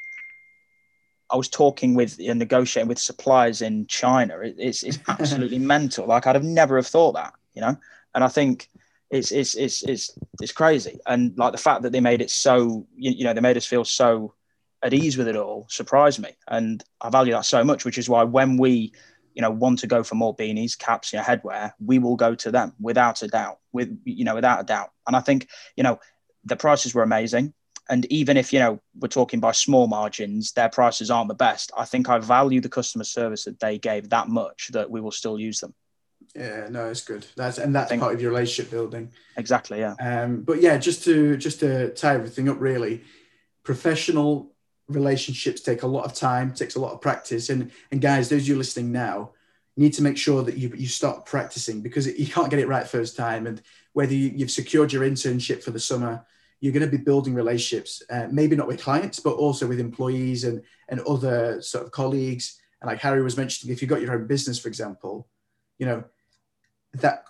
I 1.30 1.38
was 1.38 1.50
talking 1.50 1.96
with 1.96 2.20
and 2.20 2.40
negotiating 2.40 2.88
with 2.88 3.00
suppliers 3.00 3.62
in 3.62 3.88
China. 3.88 4.40
It, 4.40 4.56
it's, 4.58 4.84
it's 4.84 5.00
absolutely 5.08 5.60
mental. 5.60 6.06
Like 6.08 6.28
I'd 6.28 6.36
have 6.36 6.44
never 6.44 6.76
have 6.78 6.88
thought 6.88 7.14
that, 7.14 7.34
you 7.54 7.62
know? 7.62 7.78
And 8.14 8.24
I 8.24 8.28
think, 8.28 8.70
it's 9.12 9.32
it's 9.32 9.56
it's 9.56 9.84
it's 9.84 10.18
it's 10.42 10.52
crazy. 10.52 11.00
And 11.06 11.38
like 11.38 11.52
the 11.52 11.58
fact 11.58 11.84
that 11.84 11.92
they 11.92 12.00
made 12.00 12.22
it 12.22 12.32
so 12.32 12.88
you, 12.96 13.12
you 13.12 13.24
know 13.24 13.34
they 13.34 13.42
made 13.42 13.58
us 13.58 13.66
feel 13.66 13.86
so 13.86 14.34
at 14.84 14.94
ease 14.94 15.18
with 15.18 15.28
it 15.28 15.36
all 15.36 15.68
surprised 15.70 16.20
me, 16.20 16.32
and 16.48 16.84
I 17.02 17.10
value 17.10 17.34
that 17.34 17.46
so 17.46 17.64
much. 17.64 17.86
Which 17.86 17.98
is 17.98 18.10
why 18.10 18.24
when 18.24 18.58
we 18.58 18.94
you 19.36 19.42
know 19.42 19.52
want 19.52 19.80
to 19.80 19.88
go 19.88 20.04
for 20.04 20.16
more 20.16 20.36
beanies, 20.36 20.78
caps, 20.78 21.14
you 21.14 21.20
know, 21.20 21.24
headwear, 21.24 21.74
we 21.84 22.00
will 22.00 22.16
go 22.16 22.34
to 22.36 22.52
them 22.52 22.74
without 22.80 23.22
a 23.22 23.28
doubt. 23.28 23.60
With 23.74 24.00
you 24.06 24.26
know 24.26 24.36
without 24.36 24.62
a 24.62 24.64
doubt. 24.64 24.92
And 25.06 25.16
I 25.16 25.20
think 25.20 25.50
you 25.76 25.84
know 25.84 26.00
the 26.44 26.56
prices 26.56 26.96
were 26.96 27.04
amazing. 27.04 27.54
And 27.88 28.06
even 28.12 28.36
if 28.38 28.52
you 28.52 28.60
know 28.60 28.82
we're 29.00 29.10
talking 29.10 29.40
by 29.40 29.52
small 29.52 29.88
margins, 29.88 30.54
their 30.54 30.70
prices 30.70 31.12
aren't 31.12 31.28
the 31.28 31.36
best. 31.36 31.72
I 31.78 31.86
think 31.86 32.10
I 32.10 32.18
value 32.18 32.62
the 32.62 32.70
customer 32.70 33.04
service 33.04 33.44
that 33.44 33.60
they 33.60 33.78
gave 33.78 34.10
that 34.10 34.30
much 34.30 34.70
that 34.74 34.90
we 34.90 35.02
will 35.02 35.12
still 35.12 35.40
use 35.40 35.60
them. 35.60 35.76
Yeah, 36.34 36.68
no, 36.70 36.90
it's 36.90 37.04
good. 37.04 37.26
That's 37.36 37.58
and 37.58 37.76
that's 37.76 37.94
part 37.96 38.16
of 38.16 38.22
your 38.22 38.32
relationship 38.32 38.72
building. 38.72 39.12
Exactly. 39.38 39.80
Yeah. 39.80 39.96
Um, 40.00 40.42
but 40.42 40.62
yeah, 40.62 40.78
just 40.78 41.04
to 41.04 41.38
just 41.38 41.60
to 41.60 41.94
tie 41.94 42.16
everything 42.16 42.50
up, 42.50 42.60
really, 42.60 43.04
professional 43.64 44.55
relationships 44.88 45.62
take 45.62 45.84
a 45.84 45.88
lot 45.88 46.06
of 46.06 46.14
time, 46.14 46.54
takes 46.54 46.76
a 46.76 46.80
lot 46.80 46.94
of 46.94 47.02
practice, 47.02 47.50
and 47.50 47.72
and 47.92 48.02
guys, 48.02 48.30
those 48.30 48.48
you 48.48 48.56
listening 48.56 48.92
now, 48.92 49.32
need 49.78 49.94
to 49.94 50.02
make 50.02 50.18
sure 50.18 50.44
that 50.44 50.58
you 50.58 50.72
you 50.76 50.88
start 50.88 51.26
practicing 51.26 51.82
because 51.82 52.08
you 52.08 52.28
can't 52.28 52.50
get 52.50 52.60
it 52.60 52.68
right 52.68 52.88
first 52.88 53.16
time. 53.16 53.48
And 53.48 53.62
whether 53.94 54.14
you, 54.14 54.32
you've 54.36 54.52
secured 54.52 54.94
your 54.94 55.04
internship 55.04 55.64
for 55.64 55.72
the 55.72 55.80
summer, 55.80 56.26
you're 56.60 56.74
going 56.74 56.90
to 56.90 56.98
be 56.98 57.04
building 57.04 57.34
relationships, 57.34 58.02
uh, 58.10 58.28
maybe 58.32 58.56
not 58.56 58.68
with 58.68 58.82
clients, 58.82 59.20
but 59.20 59.36
also 59.36 59.68
with 59.68 59.80
employees 59.80 60.44
and 60.44 60.62
and 60.90 61.02
other 61.02 61.62
sort 61.62 61.86
of 61.86 61.92
colleagues. 61.92 62.60
And 62.82 62.90
like 62.90 63.00
Harry 63.00 63.24
was 63.24 63.38
mentioning, 63.38 63.74
if 63.74 63.82
you've 63.82 63.90
got 63.90 64.02
your 64.02 64.14
own 64.14 64.28
business, 64.28 64.60
for 64.60 64.68
example, 64.68 65.28
you 65.80 65.86
know 65.86 66.04
that 66.94 67.26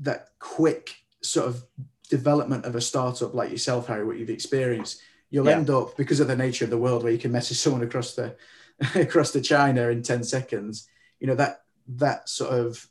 that 0.00 0.30
quick 0.38 0.96
sort 1.22 1.46
of 1.46 1.64
development 2.10 2.64
of 2.64 2.74
a 2.74 2.80
startup 2.80 3.34
like 3.34 3.50
yourself, 3.50 3.86
Harry, 3.86 4.04
what 4.04 4.18
you've 4.18 4.30
experienced, 4.30 5.00
you'll 5.34 5.46
yeah. 5.46 5.56
end 5.56 5.68
up 5.68 5.96
because 5.96 6.20
of 6.20 6.28
the 6.28 6.36
nature 6.36 6.64
of 6.64 6.70
the 6.70 6.78
world 6.78 7.02
where 7.02 7.10
you 7.10 7.18
can 7.18 7.32
message 7.32 7.56
someone 7.56 7.82
across 7.82 8.14
the 8.14 8.36
across 8.94 9.32
the 9.32 9.40
China 9.40 9.88
in 9.88 10.00
10 10.00 10.22
seconds, 10.22 10.88
you 11.18 11.26
know, 11.26 11.34
that 11.34 11.62
that 11.88 12.28
sort 12.28 12.52
of 12.52 12.88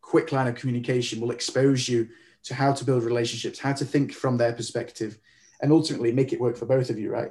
quick 0.00 0.32
line 0.32 0.48
of 0.48 0.54
communication 0.54 1.20
will 1.20 1.30
expose 1.30 1.86
you 1.86 2.08
to 2.44 2.54
how 2.54 2.72
to 2.72 2.84
build 2.86 3.02
relationships, 3.02 3.58
how 3.58 3.74
to 3.74 3.84
think 3.84 4.10
from 4.10 4.38
their 4.38 4.54
perspective, 4.54 5.18
and 5.60 5.70
ultimately 5.70 6.12
make 6.12 6.32
it 6.32 6.40
work 6.40 6.56
for 6.56 6.64
both 6.64 6.88
of 6.88 6.98
you, 6.98 7.10
right? 7.10 7.30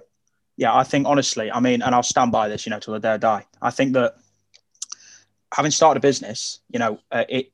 Yeah, 0.57 0.75
I 0.75 0.83
think 0.83 1.07
honestly, 1.07 1.51
I 1.51 1.59
mean, 1.59 1.81
and 1.81 1.95
I'll 1.95 2.03
stand 2.03 2.31
by 2.31 2.47
this, 2.47 2.67
you 2.67 2.69
know, 2.69 2.79
till 2.79 2.93
the 2.93 2.99
day 2.99 3.13
I 3.13 3.17
die. 3.17 3.47
I 3.63 3.71
think 3.71 3.93
that 3.93 4.13
having 5.51 5.71
started 5.71 5.97
a 5.97 6.01
business, 6.01 6.59
you 6.69 6.77
know, 6.77 6.99
uh, 7.11 7.23
it 7.27 7.51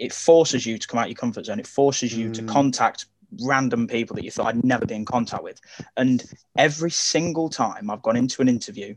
it 0.00 0.14
forces 0.14 0.64
you 0.64 0.78
to 0.78 0.88
come 0.88 0.98
out 0.98 1.08
your 1.08 1.16
comfort 1.16 1.44
zone. 1.44 1.60
It 1.60 1.66
forces 1.66 2.16
you 2.16 2.30
mm. 2.30 2.34
to 2.34 2.42
contact 2.44 3.04
random 3.44 3.86
people 3.86 4.16
that 4.16 4.24
you 4.24 4.30
thought 4.30 4.46
I'd 4.46 4.64
never 4.64 4.86
be 4.86 4.94
in 4.94 5.04
contact 5.04 5.42
with. 5.42 5.60
And 5.96 6.24
every 6.56 6.90
single 6.90 7.48
time 7.48 7.90
I've 7.90 8.02
gone 8.02 8.16
into 8.16 8.42
an 8.42 8.48
interview 8.48 8.94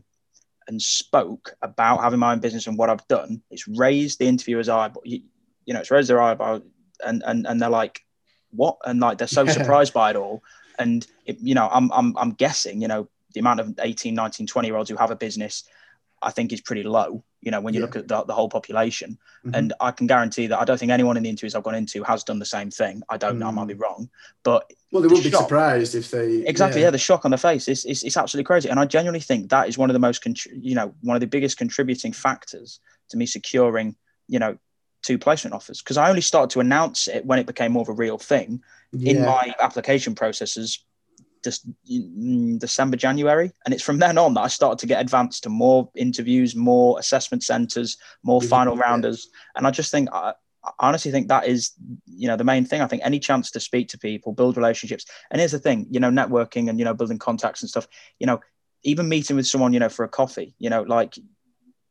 and 0.66 0.80
spoke 0.80 1.54
about 1.62 2.02
having 2.02 2.18
my 2.18 2.32
own 2.32 2.40
business 2.40 2.66
and 2.66 2.78
what 2.78 2.90
I've 2.90 3.06
done, 3.08 3.42
it's 3.50 3.68
raised 3.68 4.18
the 4.18 4.26
interviewer's 4.26 4.68
eye, 4.68 4.90
You, 5.04 5.22
you 5.66 5.74
know, 5.74 5.80
it's 5.80 5.90
raised 5.90 6.10
their 6.10 6.22
eyebrow 6.22 6.60
and 7.04 7.22
and 7.24 7.46
and 7.46 7.60
they're 7.60 7.68
like, 7.68 8.00
what? 8.50 8.78
And 8.84 9.00
like 9.00 9.18
they're 9.18 9.26
so 9.26 9.46
surprised 9.46 9.92
by 9.92 10.10
it 10.10 10.16
all. 10.16 10.42
And 10.78 11.06
it, 11.26 11.38
you 11.40 11.54
know, 11.54 11.68
I'm 11.70 11.90
I'm 11.92 12.16
I'm 12.16 12.32
guessing, 12.32 12.80
you 12.80 12.88
know, 12.88 13.08
the 13.32 13.40
amount 13.40 13.60
of 13.60 13.74
18, 13.80 14.14
19, 14.14 14.46
20 14.46 14.68
year 14.68 14.76
olds 14.76 14.90
who 14.90 14.96
have 14.96 15.10
a 15.10 15.16
business, 15.16 15.64
I 16.22 16.30
think 16.30 16.52
is 16.52 16.60
pretty 16.60 16.84
low. 16.84 17.24
You 17.44 17.50
know, 17.50 17.60
when 17.60 17.74
you 17.74 17.80
yeah. 17.80 17.86
look 17.86 17.96
at 17.96 18.08
the, 18.08 18.24
the, 18.24 18.32
whole 18.32 18.48
population, 18.48 19.18
mm-hmm. 19.44 19.54
and 19.54 19.72
I 19.80 19.90
can 19.90 20.06
guarantee 20.06 20.46
that 20.46 20.58
I 20.58 20.64
don't 20.64 20.78
think 20.78 20.90
anyone 20.90 21.16
in 21.16 21.22
the 21.22 21.28
interviews 21.28 21.54
I've 21.54 21.62
gone 21.62 21.74
into 21.74 22.02
has 22.04 22.24
done 22.24 22.38
the 22.38 22.46
same 22.46 22.70
thing. 22.70 23.02
I 23.08 23.16
don't 23.16 23.36
mm. 23.36 23.40
know, 23.40 23.48
I 23.48 23.50
might 23.50 23.68
be 23.68 23.74
mm. 23.74 23.80
wrong, 23.80 24.08
but 24.42 24.70
well, 24.90 25.02
they 25.02 25.08
the 25.08 25.14
wouldn't 25.14 25.32
shock, 25.32 25.42
be 25.42 25.44
surprised 25.44 25.94
if 25.94 26.10
they 26.10 26.44
exactly 26.46 26.80
yeah. 26.80 26.86
yeah. 26.86 26.90
the 26.90 26.98
shock 26.98 27.24
on 27.24 27.30
the 27.30 27.38
face 27.38 27.68
is 27.68 27.84
it's, 27.84 28.02
it's 28.02 28.16
absolutely 28.16 28.46
crazy, 28.46 28.68
and 28.68 28.80
I 28.80 28.86
genuinely 28.86 29.20
think 29.20 29.50
that 29.50 29.68
is 29.68 29.76
one 29.76 29.90
of 29.90 29.94
the 29.94 30.00
most 30.00 30.24
you 30.24 30.74
know 30.74 30.94
one 31.02 31.16
of 31.16 31.20
the 31.20 31.26
biggest 31.26 31.58
contributing 31.58 32.12
factors 32.12 32.80
to 33.10 33.16
me 33.16 33.26
securing 33.26 33.96
you 34.28 34.38
know 34.38 34.58
two 35.02 35.18
placement 35.18 35.54
offers 35.54 35.82
because 35.82 35.98
I 35.98 36.08
only 36.08 36.22
started 36.22 36.50
to 36.54 36.60
announce 36.60 37.08
it 37.08 37.26
when 37.26 37.38
it 37.38 37.46
became 37.46 37.72
more 37.72 37.82
of 37.82 37.88
a 37.90 37.92
real 37.92 38.16
thing 38.16 38.62
yeah. 38.92 39.12
in 39.12 39.24
my 39.24 39.54
application 39.60 40.14
processes 40.14 40.82
Mm, 41.44 42.58
December, 42.58 42.96
January. 42.96 43.50
And 43.64 43.74
it's 43.74 43.82
from 43.82 43.98
then 43.98 44.18
on 44.18 44.34
that 44.34 44.42
I 44.42 44.48
started 44.48 44.78
to 44.80 44.86
get 44.86 45.00
advanced 45.00 45.42
to 45.44 45.48
more 45.48 45.90
interviews, 45.94 46.56
more 46.56 46.98
assessment 46.98 47.42
centers, 47.42 47.96
more 48.22 48.40
mm-hmm. 48.40 48.48
final 48.48 48.76
rounders. 48.76 49.28
And 49.54 49.66
I 49.66 49.70
just 49.70 49.90
think, 49.90 50.08
I, 50.12 50.34
I 50.64 50.70
honestly 50.78 51.10
think 51.10 51.28
that 51.28 51.46
is, 51.46 51.72
you 52.06 52.26
know, 52.26 52.36
the 52.36 52.44
main 52.44 52.64
thing. 52.64 52.80
I 52.80 52.86
think 52.86 53.02
any 53.04 53.18
chance 53.18 53.50
to 53.50 53.60
speak 53.60 53.88
to 53.88 53.98
people, 53.98 54.32
build 54.32 54.56
relationships. 54.56 55.04
And 55.30 55.40
here's 55.40 55.52
the 55.52 55.58
thing, 55.58 55.86
you 55.90 56.00
know, 56.00 56.10
networking 56.10 56.68
and, 56.68 56.78
you 56.78 56.84
know, 56.84 56.94
building 56.94 57.18
contacts 57.18 57.62
and 57.62 57.70
stuff, 57.70 57.86
you 58.18 58.26
know, 58.26 58.40
even 58.82 59.08
meeting 59.08 59.36
with 59.36 59.46
someone, 59.46 59.72
you 59.72 59.80
know, 59.80 59.88
for 59.88 60.04
a 60.04 60.08
coffee, 60.08 60.54
you 60.58 60.70
know, 60.70 60.82
like, 60.82 61.16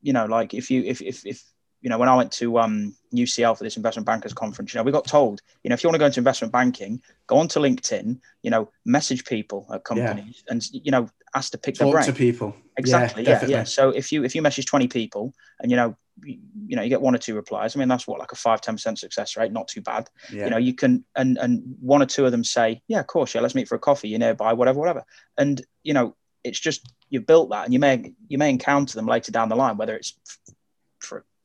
you 0.01 0.13
know, 0.13 0.25
like 0.25 0.53
if 0.53 0.71
you, 0.71 0.83
if, 0.83 1.01
if, 1.01 1.25
if, 1.25 1.43
you 1.83 1.89
know, 1.89 1.97
when 1.97 2.07
I 2.07 2.15
went 2.15 2.31
to 2.33 2.59
um, 2.59 2.95
UCL 3.13 3.57
for 3.57 3.65
this 3.65 3.75
investment 3.75 4.05
bankers 4.05 4.33
conference, 4.33 4.73
you 4.73 4.79
know, 4.79 4.83
we 4.83 4.91
got 4.93 5.05
told, 5.05 5.41
you 5.63 5.69
know, 5.69 5.73
if 5.73 5.83
you 5.83 5.89
want 5.89 5.95
to 5.95 5.99
go 5.99 6.05
into 6.05 6.21
investment 6.21 6.53
banking, 6.53 7.01
go 7.27 7.37
onto 7.37 7.59
LinkedIn, 7.59 8.19
you 8.41 8.49
know, 8.49 8.71
message 8.85 9.25
people 9.25 9.67
at 9.71 9.83
companies, 9.83 10.43
yeah. 10.47 10.53
and 10.53 10.65
you 10.71 10.91
know, 10.91 11.09
ask 11.35 11.51
to 11.51 11.57
pick 11.57 11.75
Talk 11.75 11.87
their 11.87 11.91
brain. 11.91 12.05
to 12.05 12.13
people. 12.13 12.55
Exactly. 12.77 13.23
Yeah, 13.23 13.41
yeah, 13.41 13.47
yeah. 13.49 13.63
So 13.65 13.89
if 13.89 14.13
you 14.13 14.23
if 14.23 14.33
you 14.33 14.41
message 14.41 14.65
twenty 14.65 14.87
people, 14.87 15.33
and 15.59 15.69
you 15.69 15.75
know, 15.75 15.97
you, 16.23 16.39
you, 16.67 16.75
know, 16.77 16.83
you 16.83 16.89
get 16.89 17.01
one 17.01 17.13
or 17.13 17.17
two 17.17 17.35
replies. 17.35 17.75
I 17.75 17.79
mean, 17.79 17.89
that's 17.89 18.07
what 18.07 18.17
like 18.17 18.31
a 18.31 18.35
five 18.35 18.61
ten 18.61 18.75
percent 18.75 18.99
success 18.99 19.35
rate. 19.35 19.51
Not 19.51 19.67
too 19.67 19.81
bad. 19.81 20.09
Yeah. 20.31 20.45
You 20.45 20.51
know, 20.51 20.57
you 20.57 20.73
can 20.73 21.03
and 21.17 21.37
and 21.37 21.75
one 21.81 22.01
or 22.01 22.05
two 22.05 22.25
of 22.25 22.31
them 22.31 22.45
say, 22.45 22.81
yeah, 22.87 23.01
of 23.01 23.07
course, 23.07 23.35
yeah, 23.35 23.41
let's 23.41 23.55
meet 23.55 23.67
for 23.67 23.75
a 23.75 23.79
coffee. 23.79 24.07
You're 24.07 24.19
nearby, 24.19 24.53
whatever, 24.53 24.79
whatever. 24.79 25.03
And 25.37 25.61
you 25.83 25.93
know, 25.93 26.15
it's 26.45 26.61
just 26.61 26.93
you've 27.09 27.27
built 27.27 27.49
that, 27.49 27.65
and 27.65 27.73
you 27.73 27.79
may 27.79 28.13
you 28.29 28.37
may 28.37 28.49
encounter 28.49 28.95
them 28.95 29.05
later 29.05 29.33
down 29.33 29.49
the 29.49 29.57
line, 29.57 29.75
whether 29.75 29.97
it's 29.97 30.17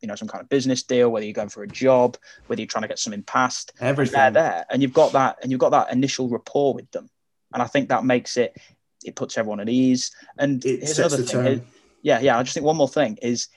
you 0.00 0.08
know 0.08 0.14
some 0.14 0.28
kind 0.28 0.42
of 0.42 0.48
business 0.48 0.82
deal, 0.82 1.10
whether 1.10 1.26
you're 1.26 1.32
going 1.32 1.48
for 1.48 1.62
a 1.62 1.68
job, 1.68 2.16
whether 2.46 2.60
you're 2.60 2.66
trying 2.66 2.82
to 2.82 2.88
get 2.88 2.98
something 2.98 3.22
passed. 3.22 3.72
Everything 3.80 4.14
they're 4.14 4.30
there, 4.30 4.66
and 4.70 4.82
you've 4.82 4.92
got 4.92 5.12
that, 5.12 5.38
and 5.42 5.50
you've 5.50 5.60
got 5.60 5.70
that 5.70 5.92
initial 5.92 6.28
rapport 6.28 6.74
with 6.74 6.90
them, 6.90 7.08
and 7.52 7.62
I 7.62 7.66
think 7.66 7.88
that 7.88 8.04
makes 8.04 8.36
it 8.36 8.56
it 9.04 9.16
puts 9.16 9.38
everyone 9.38 9.60
at 9.60 9.68
ease. 9.68 10.10
And 10.38 10.64
it 10.64 10.80
here's 10.80 10.98
another 10.98 11.22
thing. 11.22 11.66
yeah, 12.02 12.20
yeah. 12.20 12.38
I 12.38 12.42
just 12.42 12.54
think 12.54 12.66
one 12.66 12.76
more 12.76 12.88
thing 12.88 13.18
is 13.22 13.48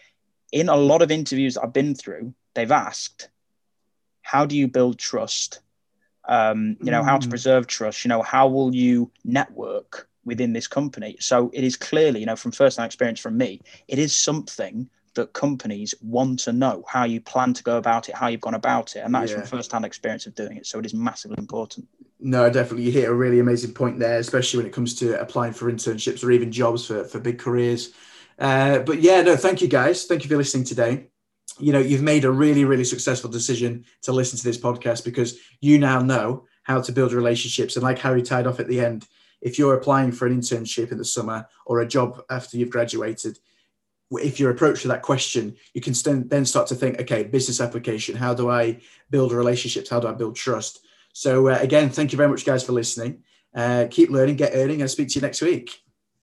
in 0.51 0.69
a 0.69 0.75
lot 0.75 1.01
of 1.01 1.11
interviews 1.11 1.57
I've 1.57 1.73
been 1.73 1.95
through, 1.95 2.33
they've 2.53 2.71
asked, 2.71 3.29
"How 4.21 4.45
do 4.45 4.57
you 4.57 4.67
build 4.67 4.99
trust?" 4.99 5.59
Um, 6.27 6.77
you 6.81 6.91
know, 6.91 7.01
mm. 7.01 7.05
how 7.05 7.17
to 7.17 7.27
mm. 7.27 7.31
preserve 7.31 7.67
trust. 7.67 8.05
You 8.05 8.09
know, 8.09 8.21
how 8.21 8.47
will 8.47 8.73
you 8.73 9.11
network 9.25 10.07
within 10.23 10.53
this 10.53 10.67
company? 10.67 11.17
So 11.19 11.49
it 11.53 11.63
is 11.63 11.75
clearly, 11.75 12.19
you 12.19 12.27
know, 12.27 12.35
from 12.35 12.51
first-hand 12.51 12.85
experience 12.85 13.19
from 13.19 13.37
me, 13.37 13.61
it 13.87 13.97
is 13.97 14.15
something 14.15 14.87
that 15.15 15.33
companies 15.33 15.93
want 16.01 16.39
to 16.39 16.53
know 16.53 16.83
how 16.87 17.03
you 17.03 17.19
plan 17.19 17.53
to 17.53 17.63
go 17.63 17.77
about 17.77 18.09
it, 18.09 18.15
how 18.15 18.27
you've 18.27 18.41
gone 18.41 18.53
about 18.53 18.95
it. 18.95 18.99
And 18.99 19.13
that 19.13 19.19
yeah. 19.19 19.25
is 19.25 19.31
from 19.33 19.57
first-hand 19.57 19.85
experience 19.85 20.25
of 20.25 20.35
doing 20.35 20.57
it. 20.57 20.65
So 20.65 20.79
it 20.79 20.85
is 20.85 20.93
massively 20.93 21.37
important. 21.37 21.87
No, 22.19 22.49
definitely. 22.49 22.83
You 22.83 22.91
hit 22.91 23.09
a 23.09 23.13
really 23.13 23.39
amazing 23.39 23.73
point 23.73 23.99
there, 23.99 24.19
especially 24.19 24.59
when 24.59 24.67
it 24.67 24.73
comes 24.73 24.95
to 24.99 25.19
applying 25.19 25.53
for 25.53 25.71
internships 25.71 26.23
or 26.23 26.31
even 26.31 26.51
jobs 26.51 26.85
for, 26.85 27.03
for 27.03 27.19
big 27.19 27.39
careers. 27.39 27.93
Uh, 28.39 28.79
but 28.79 29.01
yeah, 29.01 29.21
no, 29.21 29.35
thank 29.35 29.61
you 29.61 29.67
guys. 29.67 30.05
Thank 30.05 30.23
you 30.23 30.29
for 30.29 30.37
listening 30.37 30.63
today. 30.63 31.07
You 31.59 31.73
know, 31.73 31.79
you've 31.79 32.01
made 32.01 32.23
a 32.23 32.31
really, 32.31 32.63
really 32.63 32.85
successful 32.85 33.29
decision 33.29 33.85
to 34.03 34.11
listen 34.11 34.37
to 34.37 34.43
this 34.43 34.57
podcast 34.57 35.03
because 35.03 35.37
you 35.59 35.77
now 35.77 35.99
know 35.99 36.45
how 36.63 36.79
to 36.79 36.91
build 36.91 37.11
relationships. 37.11 37.75
And 37.75 37.83
like 37.83 37.99
Harry 37.99 38.21
tied 38.21 38.47
off 38.47 38.59
at 38.59 38.67
the 38.67 38.79
end, 38.79 39.07
if 39.41 39.57
you're 39.57 39.73
applying 39.73 40.11
for 40.11 40.27
an 40.27 40.39
internship 40.39 40.91
in 40.91 40.97
the 40.97 41.05
summer 41.05 41.47
or 41.65 41.81
a 41.81 41.87
job 41.87 42.21
after 42.29 42.57
you've 42.57 42.69
graduated, 42.69 43.39
if 44.11 44.39
you're 44.39 44.51
approached 44.51 44.83
with 44.83 44.91
that 44.91 45.01
question, 45.01 45.55
you 45.73 45.81
can 45.81 45.93
st- 45.93 46.29
then 46.29 46.45
start 46.45 46.67
to 46.67 46.75
think, 46.75 46.99
okay, 47.01 47.23
business 47.23 47.61
application. 47.61 48.15
How 48.15 48.33
do 48.33 48.49
I 48.49 48.79
build 49.09 49.31
relationships? 49.31 49.89
How 49.89 49.99
do 49.99 50.07
I 50.07 50.13
build 50.13 50.35
trust? 50.35 50.85
So 51.13 51.47
uh, 51.49 51.57
again, 51.61 51.89
thank 51.89 52.11
you 52.11 52.17
very 52.17 52.29
much, 52.29 52.45
guys, 52.45 52.63
for 52.63 52.73
listening. 52.73 53.23
Uh, 53.53 53.87
keep 53.89 54.09
learning, 54.09 54.37
get 54.37 54.51
earning, 54.53 54.75
and 54.75 54.83
I'll 54.83 54.87
speak 54.87 55.09
to 55.09 55.15
you 55.15 55.21
next 55.21 55.41
week. 55.41 55.81